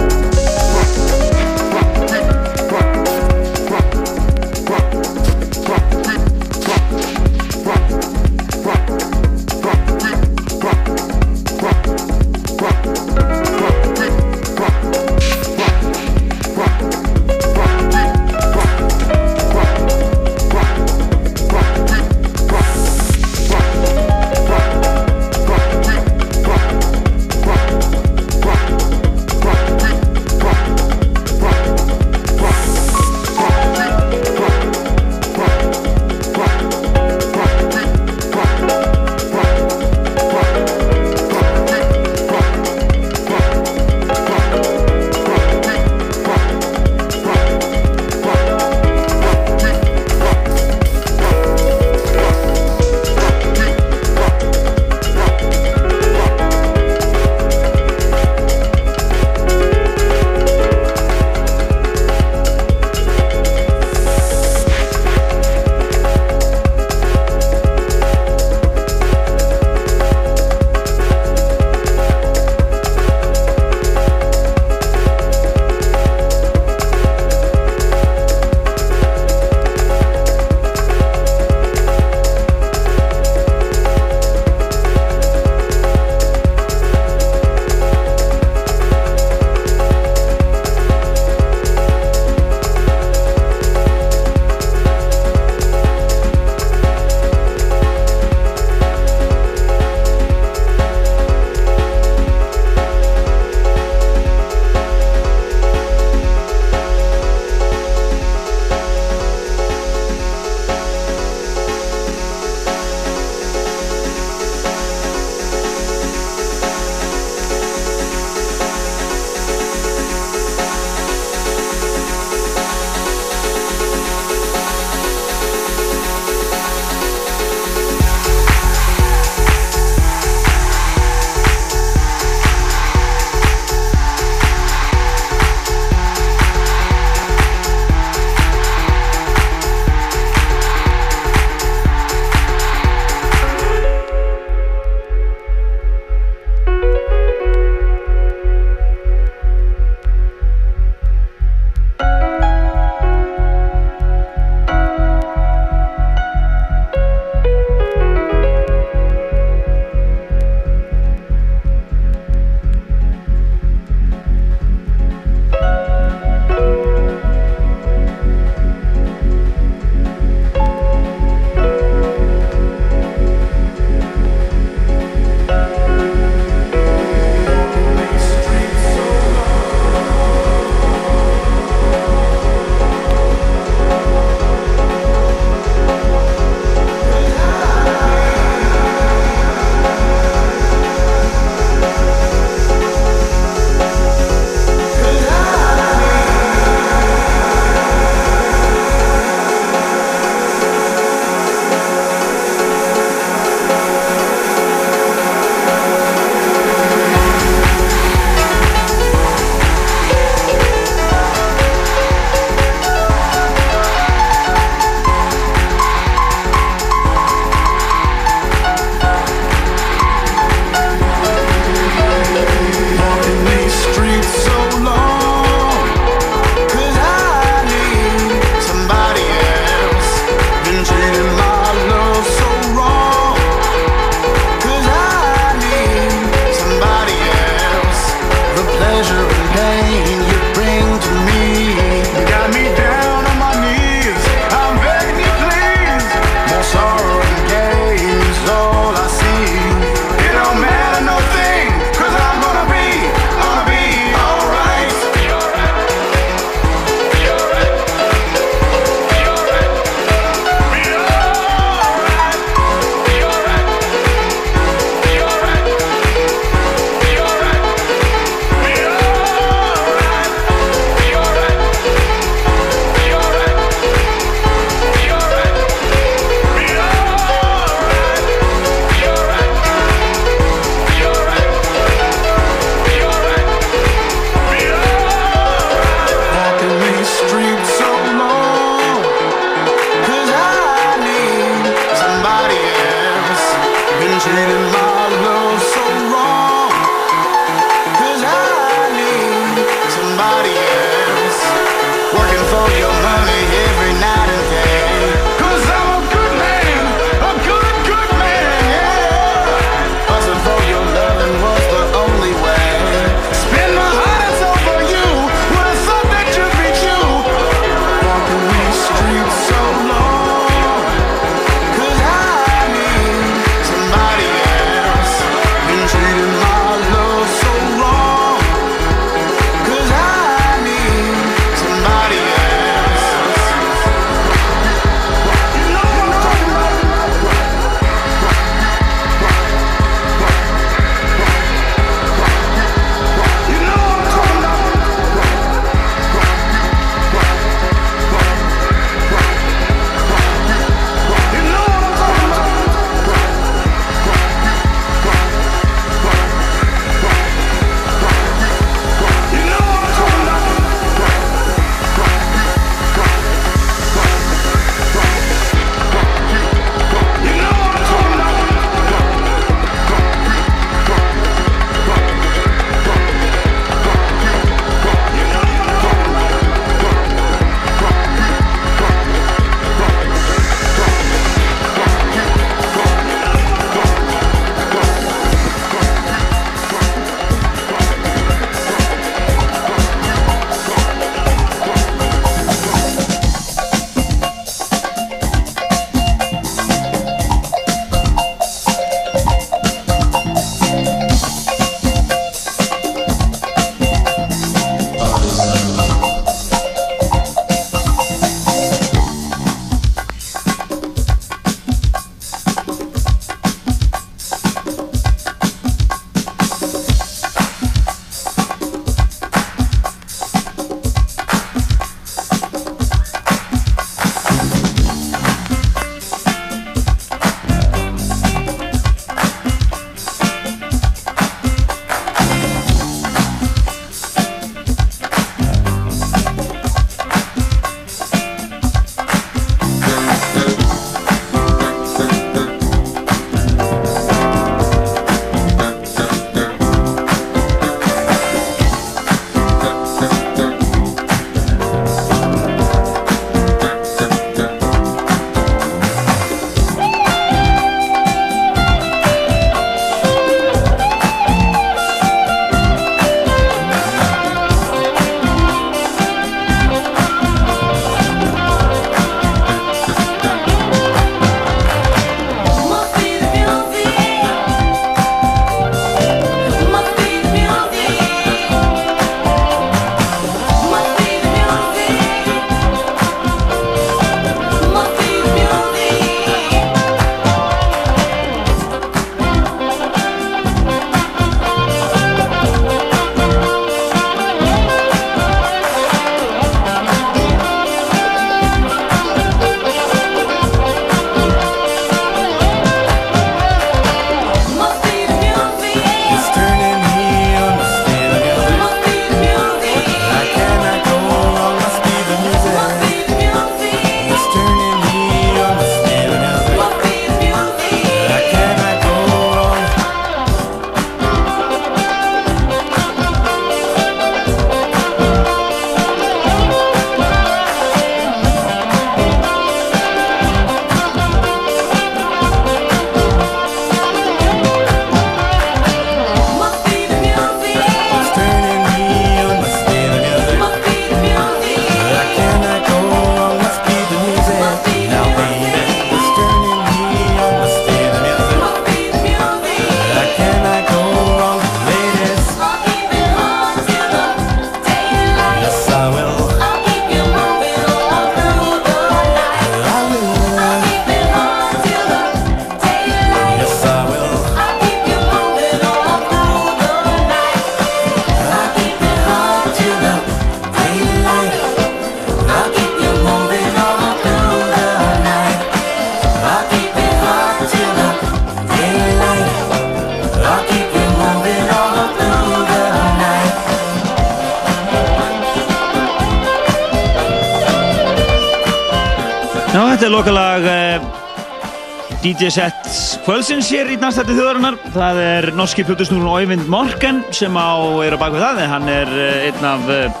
[592.26, 592.68] DJ set
[593.06, 594.56] kvöldsins hér í Dansstætti þjóðarinnar.
[594.74, 597.54] Það er norski plötusnúrun Oyvind Morgan sem á
[597.86, 598.40] er á bakvið það.
[598.50, 600.00] Hann er uh, einn af uh,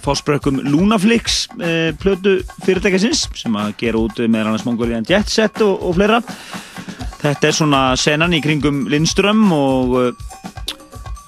[0.00, 5.84] fósbrökkum Lunaflix uh, plötu fyrirtækisins sem að gera út með annars Mongolian Jet Set og,
[5.84, 6.22] og fleira
[7.20, 10.16] þetta er svona senan í kringum Lindström og uh,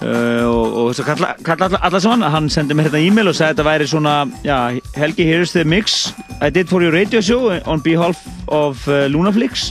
[0.01, 3.51] og þess að kalla, kalla alla, alla saman hann sendi mér hérna e-mail og sagði
[3.51, 4.57] að þetta væri svona já,
[4.97, 6.09] Helgi, here's the mix
[6.41, 9.69] I did for your radio show on behalf of uh, Lunaflix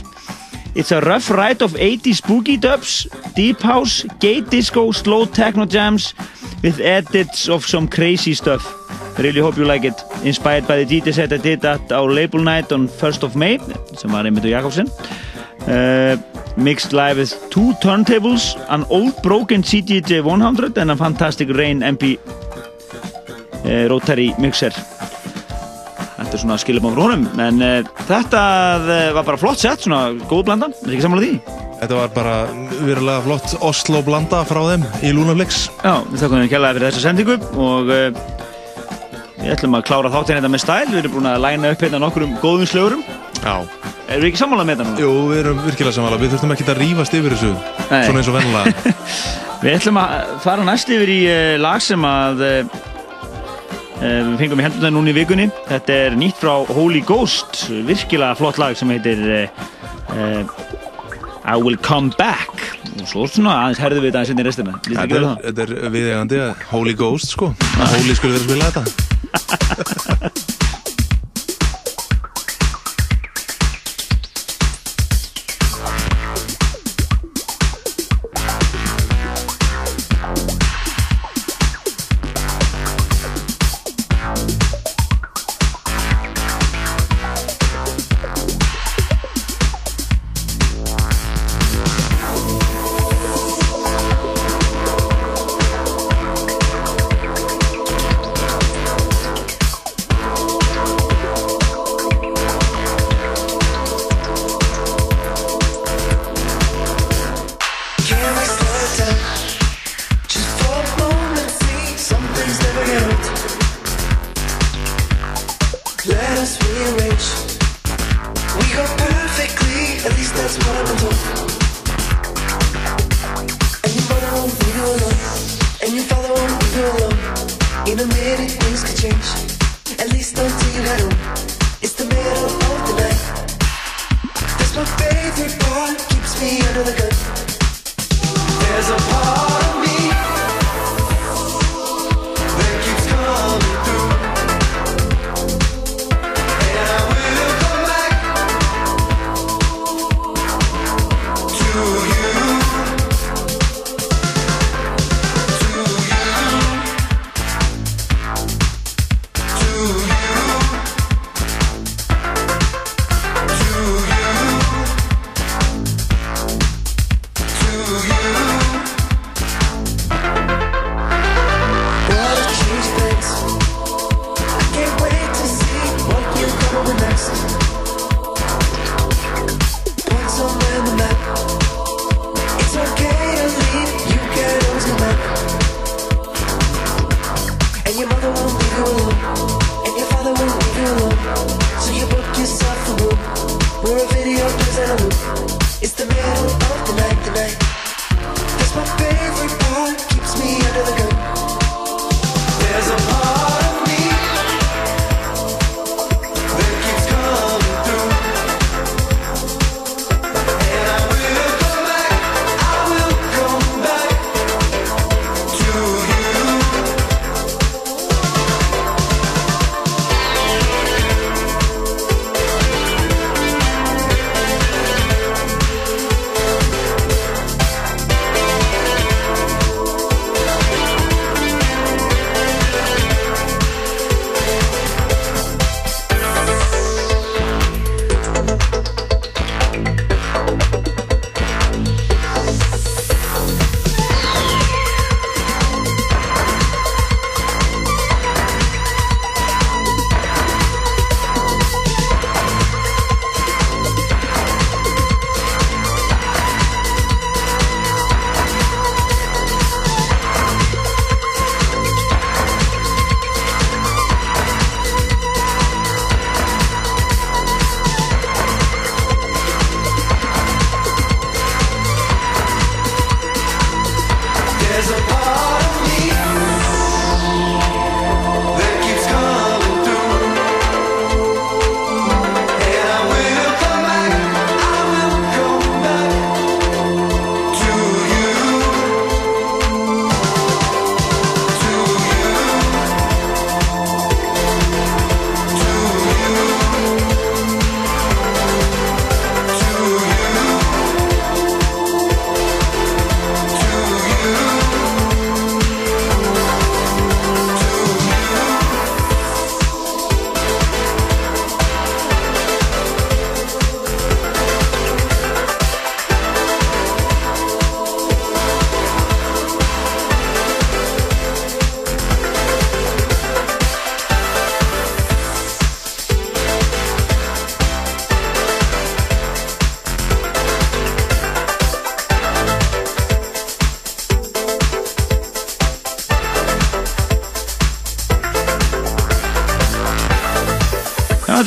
[0.75, 6.15] It's a rough ride of 80 spooky dubs, deep house, gay disco, slow techno jams
[6.63, 8.63] with edits of some crazy stuff.
[9.19, 10.01] Really hope you like it.
[10.23, 13.59] Inspired by the DJ set I did at our label night on 1st of May,
[13.95, 14.89] sem var einmitt og Jakobsen.
[15.67, 16.17] Uh,
[16.57, 22.17] mixed live with two turntables, an old broken CDJ 100 and a fantastic Rain MP
[23.65, 24.73] uh, rotary mixer.
[26.23, 28.41] Þetta er svona skilum á frónum, en uh, þetta
[28.79, 31.33] uh, var bara flott sett, svona góð blanda, er ekki sammála því?
[31.81, 32.35] Þetta var bara
[32.87, 35.65] verulega flott Oslo blanda frá þeim í Lunaflix.
[35.83, 38.21] Já, við þakkum þeim kjallaði fyrir þessa sendingu og uh,
[39.41, 41.99] við ætlum að klára þáttinn þetta með stæl, við erum búin að læna upp hérna
[42.05, 43.03] nokkurum góðum slögurum.
[43.43, 43.57] Já.
[44.07, 45.03] Erum við ekki sammála með þetta núna?
[45.03, 47.51] Jú, við erum virkilega sammála, við þurftum ekki að rífast yfir þessu,
[47.89, 47.99] Nei.
[48.07, 48.95] svona eins og vennilega.
[49.63, 52.41] Við ætlum að fara næst yfir í uh, lag sem að
[54.03, 55.47] við fengum í hendurna núna í vikunni.
[55.69, 60.55] Þetta er nýtt frá Holy Ghost, virkilega flott lag sem heitir uh,
[61.43, 62.51] I Will Come Back.
[62.93, 64.79] Og svo svona aðeins herðum við þetta aðeins inn í restina.
[64.87, 65.45] Þetta er, það?
[65.49, 67.53] þetta er viðegandi að Holy Ghost, sko.
[67.79, 70.49] Holy skulle vera að spila þetta.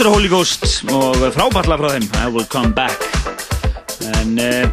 [0.06, 2.04] er Holy Ghost og frábært lag frá þeim.
[2.20, 3.00] I Will Come Back.
[4.20, 4.66] En uh,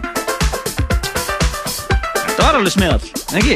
[2.20, 3.00] þetta var alveg smeðal,
[3.40, 3.56] ekki?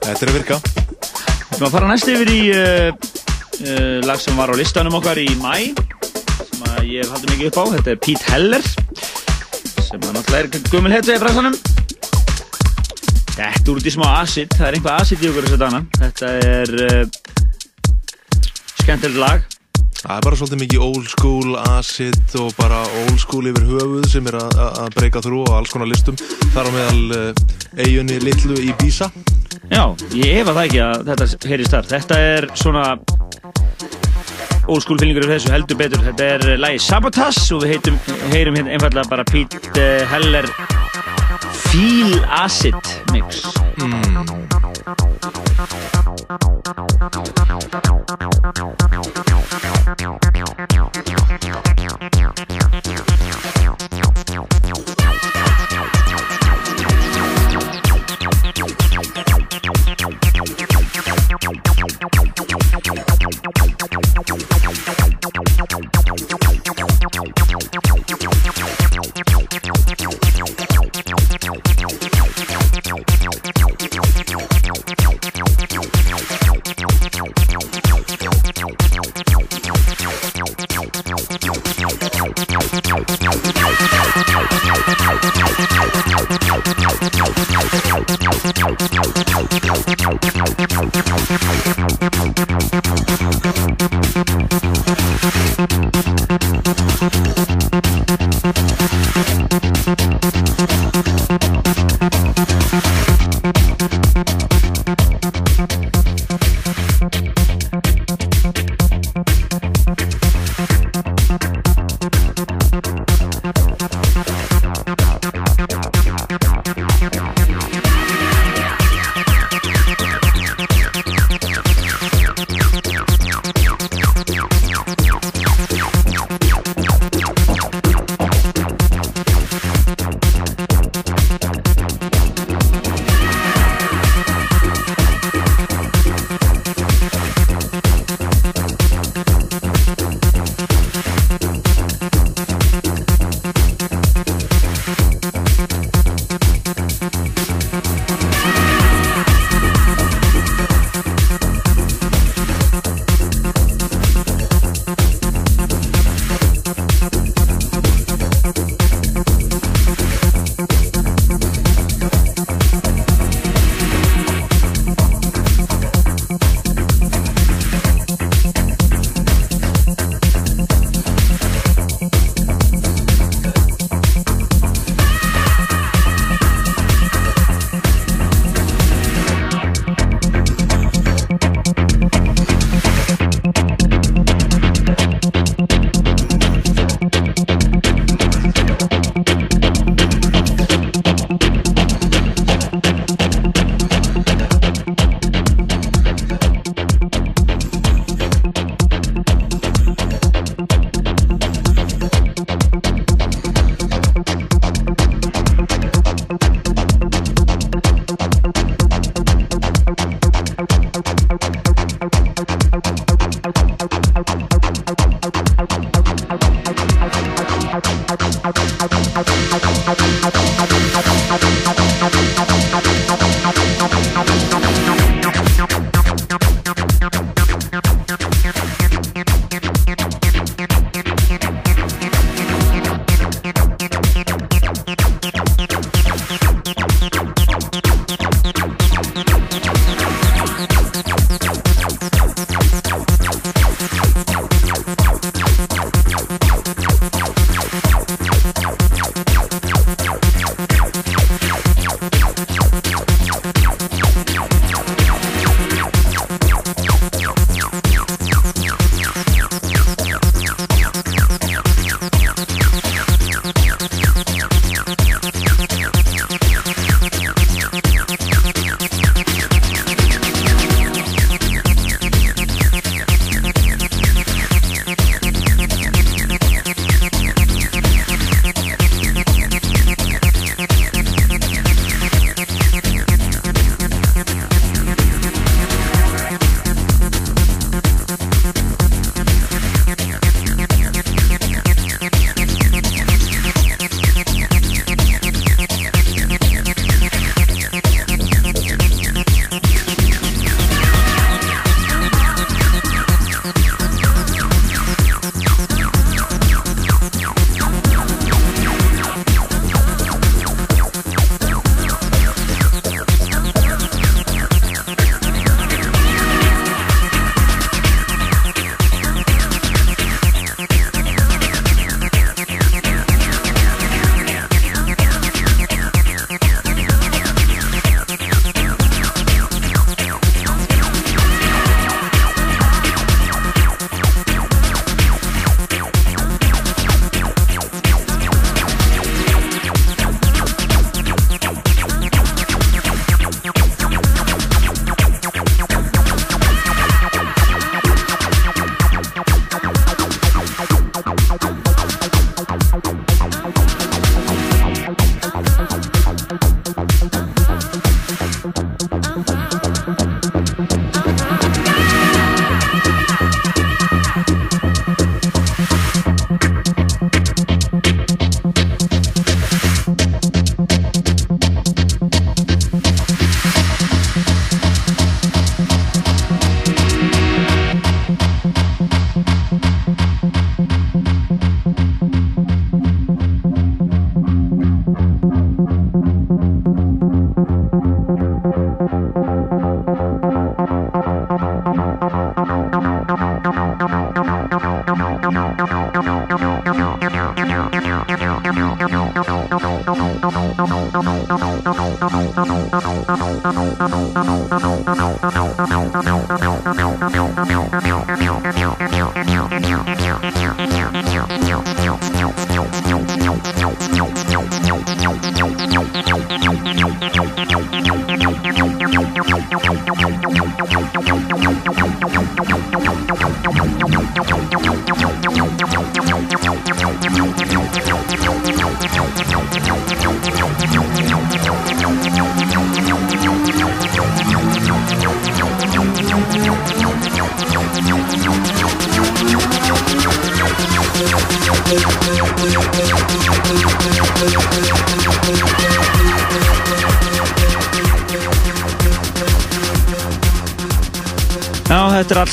[0.00, 0.58] Þetta er að virka.
[0.70, 5.20] Við erum að fara næst yfir í uh, uh, lag sem var á listanum okkar
[5.20, 7.64] í mæ sem ég hef haldið mikið upp á.
[7.74, 11.60] Þetta er Pete Heller sem að náttúrulega er gummul hetja í fransanum
[13.34, 15.80] Þetta úr út í smá acid það er einhvað acid í okkur þess að dana
[16.00, 16.68] þetta er
[18.80, 19.49] skemmtilegt lag
[20.10, 24.26] Það er bara svolítið mikið old school acid og bara old school yfir höfuð sem
[24.26, 26.16] er að- breyka þrú og alls konar listum.
[26.50, 27.44] Þar á meðal uh,
[27.78, 29.06] eiginni litlu í Bísa
[29.70, 29.84] Já,
[30.18, 31.88] ég efa það ekki að þetta heyrist þar.
[31.92, 32.84] Þetta er svona
[34.66, 36.02] old school feelingur af þessu heldur betur.
[36.10, 38.00] Þetta er lagi Sabotage og við heitum,
[38.34, 40.50] heyrum hérna einfallega bara Pete eh, Heller
[41.70, 42.74] Feel Acid
[43.14, 43.44] Mix.
[43.78, 44.19] Já,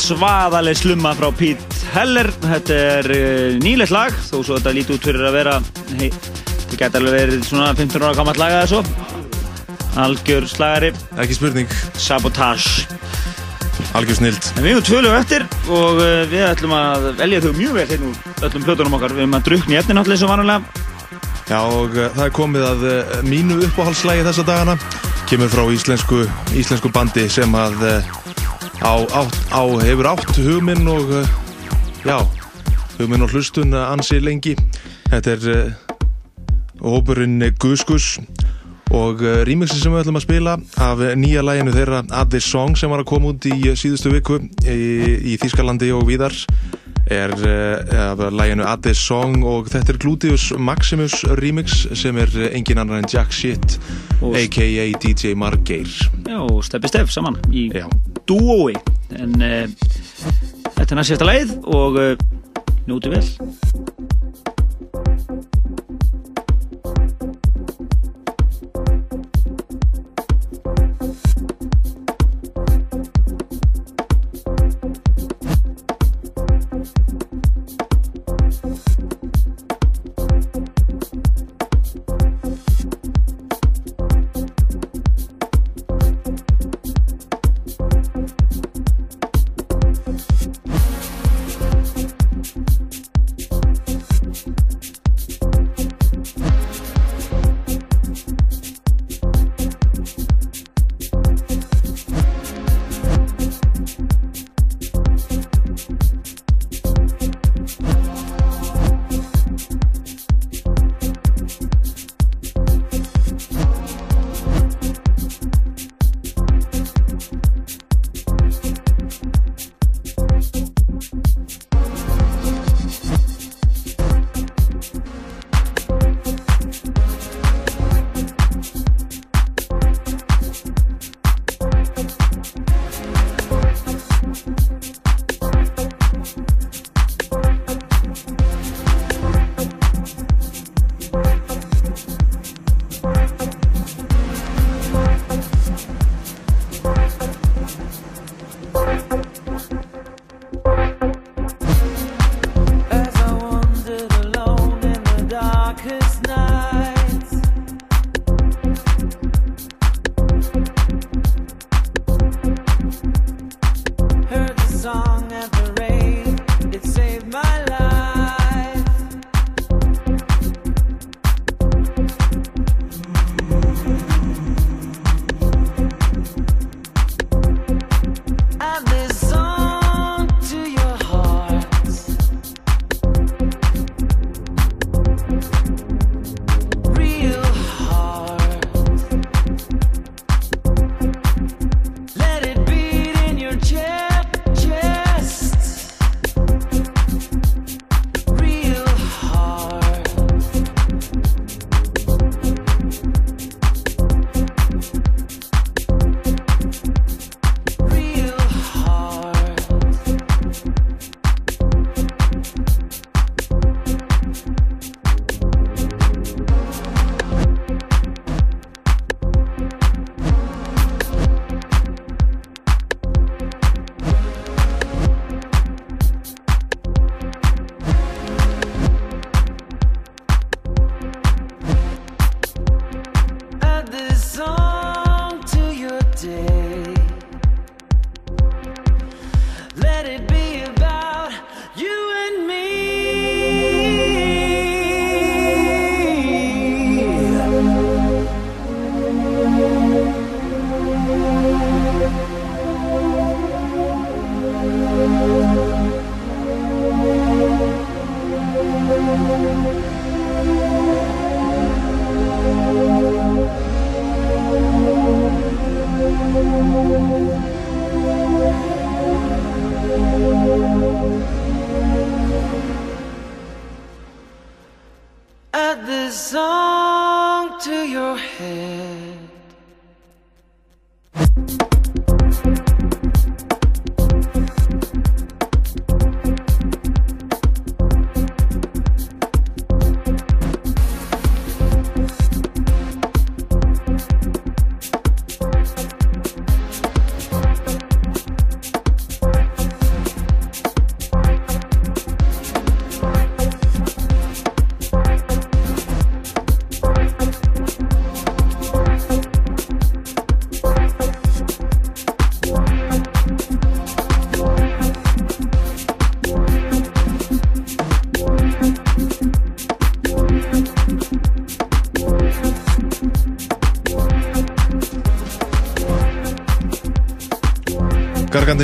[0.08, 2.30] svaðaleg slumma frá Pete Heller.
[2.44, 5.56] Þetta er uh, nýlegt lag, þó svo þetta líti út fyrir að vera,
[6.00, 8.82] hei, þetta gæti alveg verið svona 15 ára gammalt lag eða svo.
[9.98, 12.86] Algjör slagari, Ekki spurning, Sabotage.
[13.98, 14.50] algjör snild.
[14.58, 18.12] En við erum tvölu eftir og uh, við ætlum að velja þau mjög vel hérna
[18.12, 19.16] úr öllum plötunum okkar.
[19.18, 20.86] Við erum að drukna í eftir náttúrulega svo vanulega.
[21.48, 22.88] Já, og uh, það er komið að
[23.28, 24.78] mínu uppáhaldslægi þessa dagana.
[25.28, 26.22] Kemur frá íslensku,
[26.56, 27.82] íslensku bandi sem að
[28.82, 29.22] á, á,
[29.54, 31.28] á, hefur átt hugminn og, uh,
[32.06, 32.18] já,
[32.98, 34.56] hugminn og hlustun uh, ansi lengi.
[35.10, 35.72] Þetta er uh,
[36.84, 38.18] hópurinn Gus Gus
[38.94, 42.78] og uh, remixin sem við ætlum að spila af nýja læginu þeirra Add This Song
[42.78, 44.78] sem var að koma út í síðustu viku í,
[45.34, 46.36] í Þýskalandi og víðar
[47.14, 52.32] er uh, af læginu Add This Song og þetta er Gluteus Maximus remix sem er
[52.36, 53.80] uh, engin annar en Jack Shit
[54.22, 54.88] a.k.a.
[55.04, 55.88] DJ Margeir
[56.28, 57.88] Já, og steppi stepp saman í Já.
[58.28, 58.76] dúói.
[59.16, 59.64] En uh,
[60.76, 62.14] þetta er næst sérsta lagið og uh,
[62.88, 63.24] njóti vel.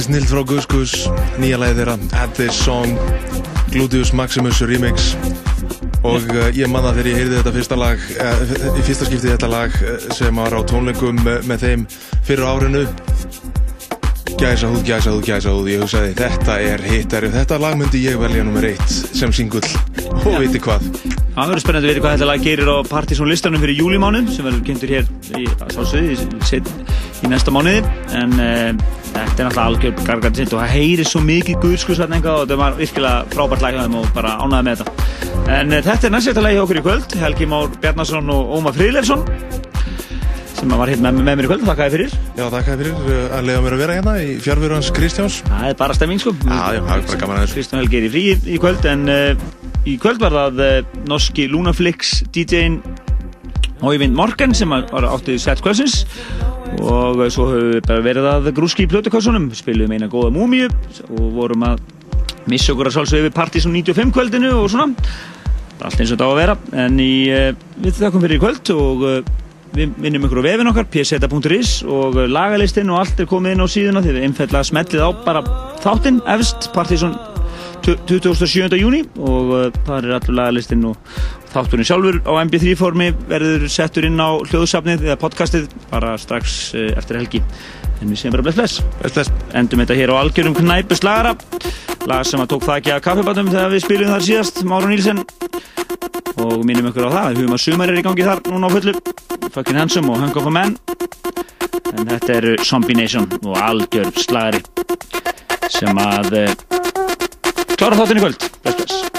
[0.04, 0.94] Snill frá Guskus
[1.40, 2.98] Nýja lagið þeirra At This Song
[3.72, 5.14] Gluteus Maximus Remix.
[6.04, 8.42] Og uh, ég manna þegar ég heyrði þetta fyrsta lag uh,
[8.76, 11.86] Í fyrsta skipti þetta lag uh, Sem var á tónleikum með þeim
[12.28, 12.84] Fyrir árinu.
[14.34, 18.20] Gæsa húð, gæsa húð, gæsa húð Ég hugsaði þetta er hittari Þetta lag myndi ég
[18.20, 19.64] velja nummer eitt Sem singull.
[20.24, 20.84] Og viti hvað.
[21.34, 24.46] Það verður spennandi að veitir hvað þetta lag gerir á Partizón listanum fyrir júlimánu sem
[24.46, 25.08] verður kynntur hér
[25.40, 26.60] í, sálsöði, í,
[27.26, 27.82] í næsta mánuði.
[28.14, 28.36] En
[29.14, 32.78] þetta er náttúrulega algjör gargandi sint og það heyrir svo mikið guðskusatn og þetta var
[32.80, 35.10] virkilega frábært þeim og bara ánæði með þetta.
[35.54, 37.16] En uh, þetta er næst þetta lag hjá okkur í kvöld.
[37.22, 39.26] Helgi Már Bjarnason og Ómar Fríðleifsson
[40.64, 42.14] sem var hérna með, með mér í kvöld, þakkaði fyrir.
[42.38, 43.24] Já, þakkaði fyrir.
[43.36, 45.40] Að leiða mér að vera hérna í fjárveru hans Kristjáns.
[45.50, 46.36] Það er bara stemming sko.
[47.52, 49.48] Kristján Helgi er í frí í, kvöld en uh,
[49.84, 52.80] í kvöld var það uh, norski Lunaflix DJ-in
[53.84, 56.06] Óivind Morgan sem var áttið set kvöldsins
[56.82, 60.72] og uh, svo höfum við bara verið að grúski í plötukossunum, spilum eina góða múmiu
[61.10, 61.84] og vorum að
[62.50, 64.90] missa okkur að sálsögðu við Partizón 95 kvöldinu og svona.
[65.84, 66.58] Allt eins og þetta á að vera.
[66.86, 67.50] En í, uh,
[67.84, 69.18] við þakkum fyrir í kvöld og uh,
[69.74, 73.74] við minnum ykkur á vefin okkar pseta.is og lagalistinn og allt er komið inn á
[73.74, 75.46] síðuna því við einfallega smellið á bara
[75.82, 77.18] þáttinn efst Partizón
[77.84, 78.78] 27.
[78.80, 81.16] júni og uh, það er allur lagalistinn og
[81.54, 86.92] þátturinn sjálfur á mp3 formi verður settur inn á hljóðsafnið eða podcastið bara strax uh,
[86.98, 87.44] eftir helgi.
[88.02, 91.36] En við séum bara bless bless, endum þetta hér á algjörum knæpu slagara
[92.10, 95.24] lag sem að tók það ekki að kaffibatum þegar við spilum þar síðast Máru Nílsen
[96.44, 98.96] og minnum ykkur á það hugum að sumar er í gangi þar núna á fullu.
[99.54, 100.76] Fucking Handsome og Hung of a Man.
[101.94, 104.64] En þetta eru Zombie Nation og algjör slagari
[105.72, 106.92] sem að uh,
[107.80, 108.50] klára þáttinn í kvöld.
[108.64, 109.13] Bless bless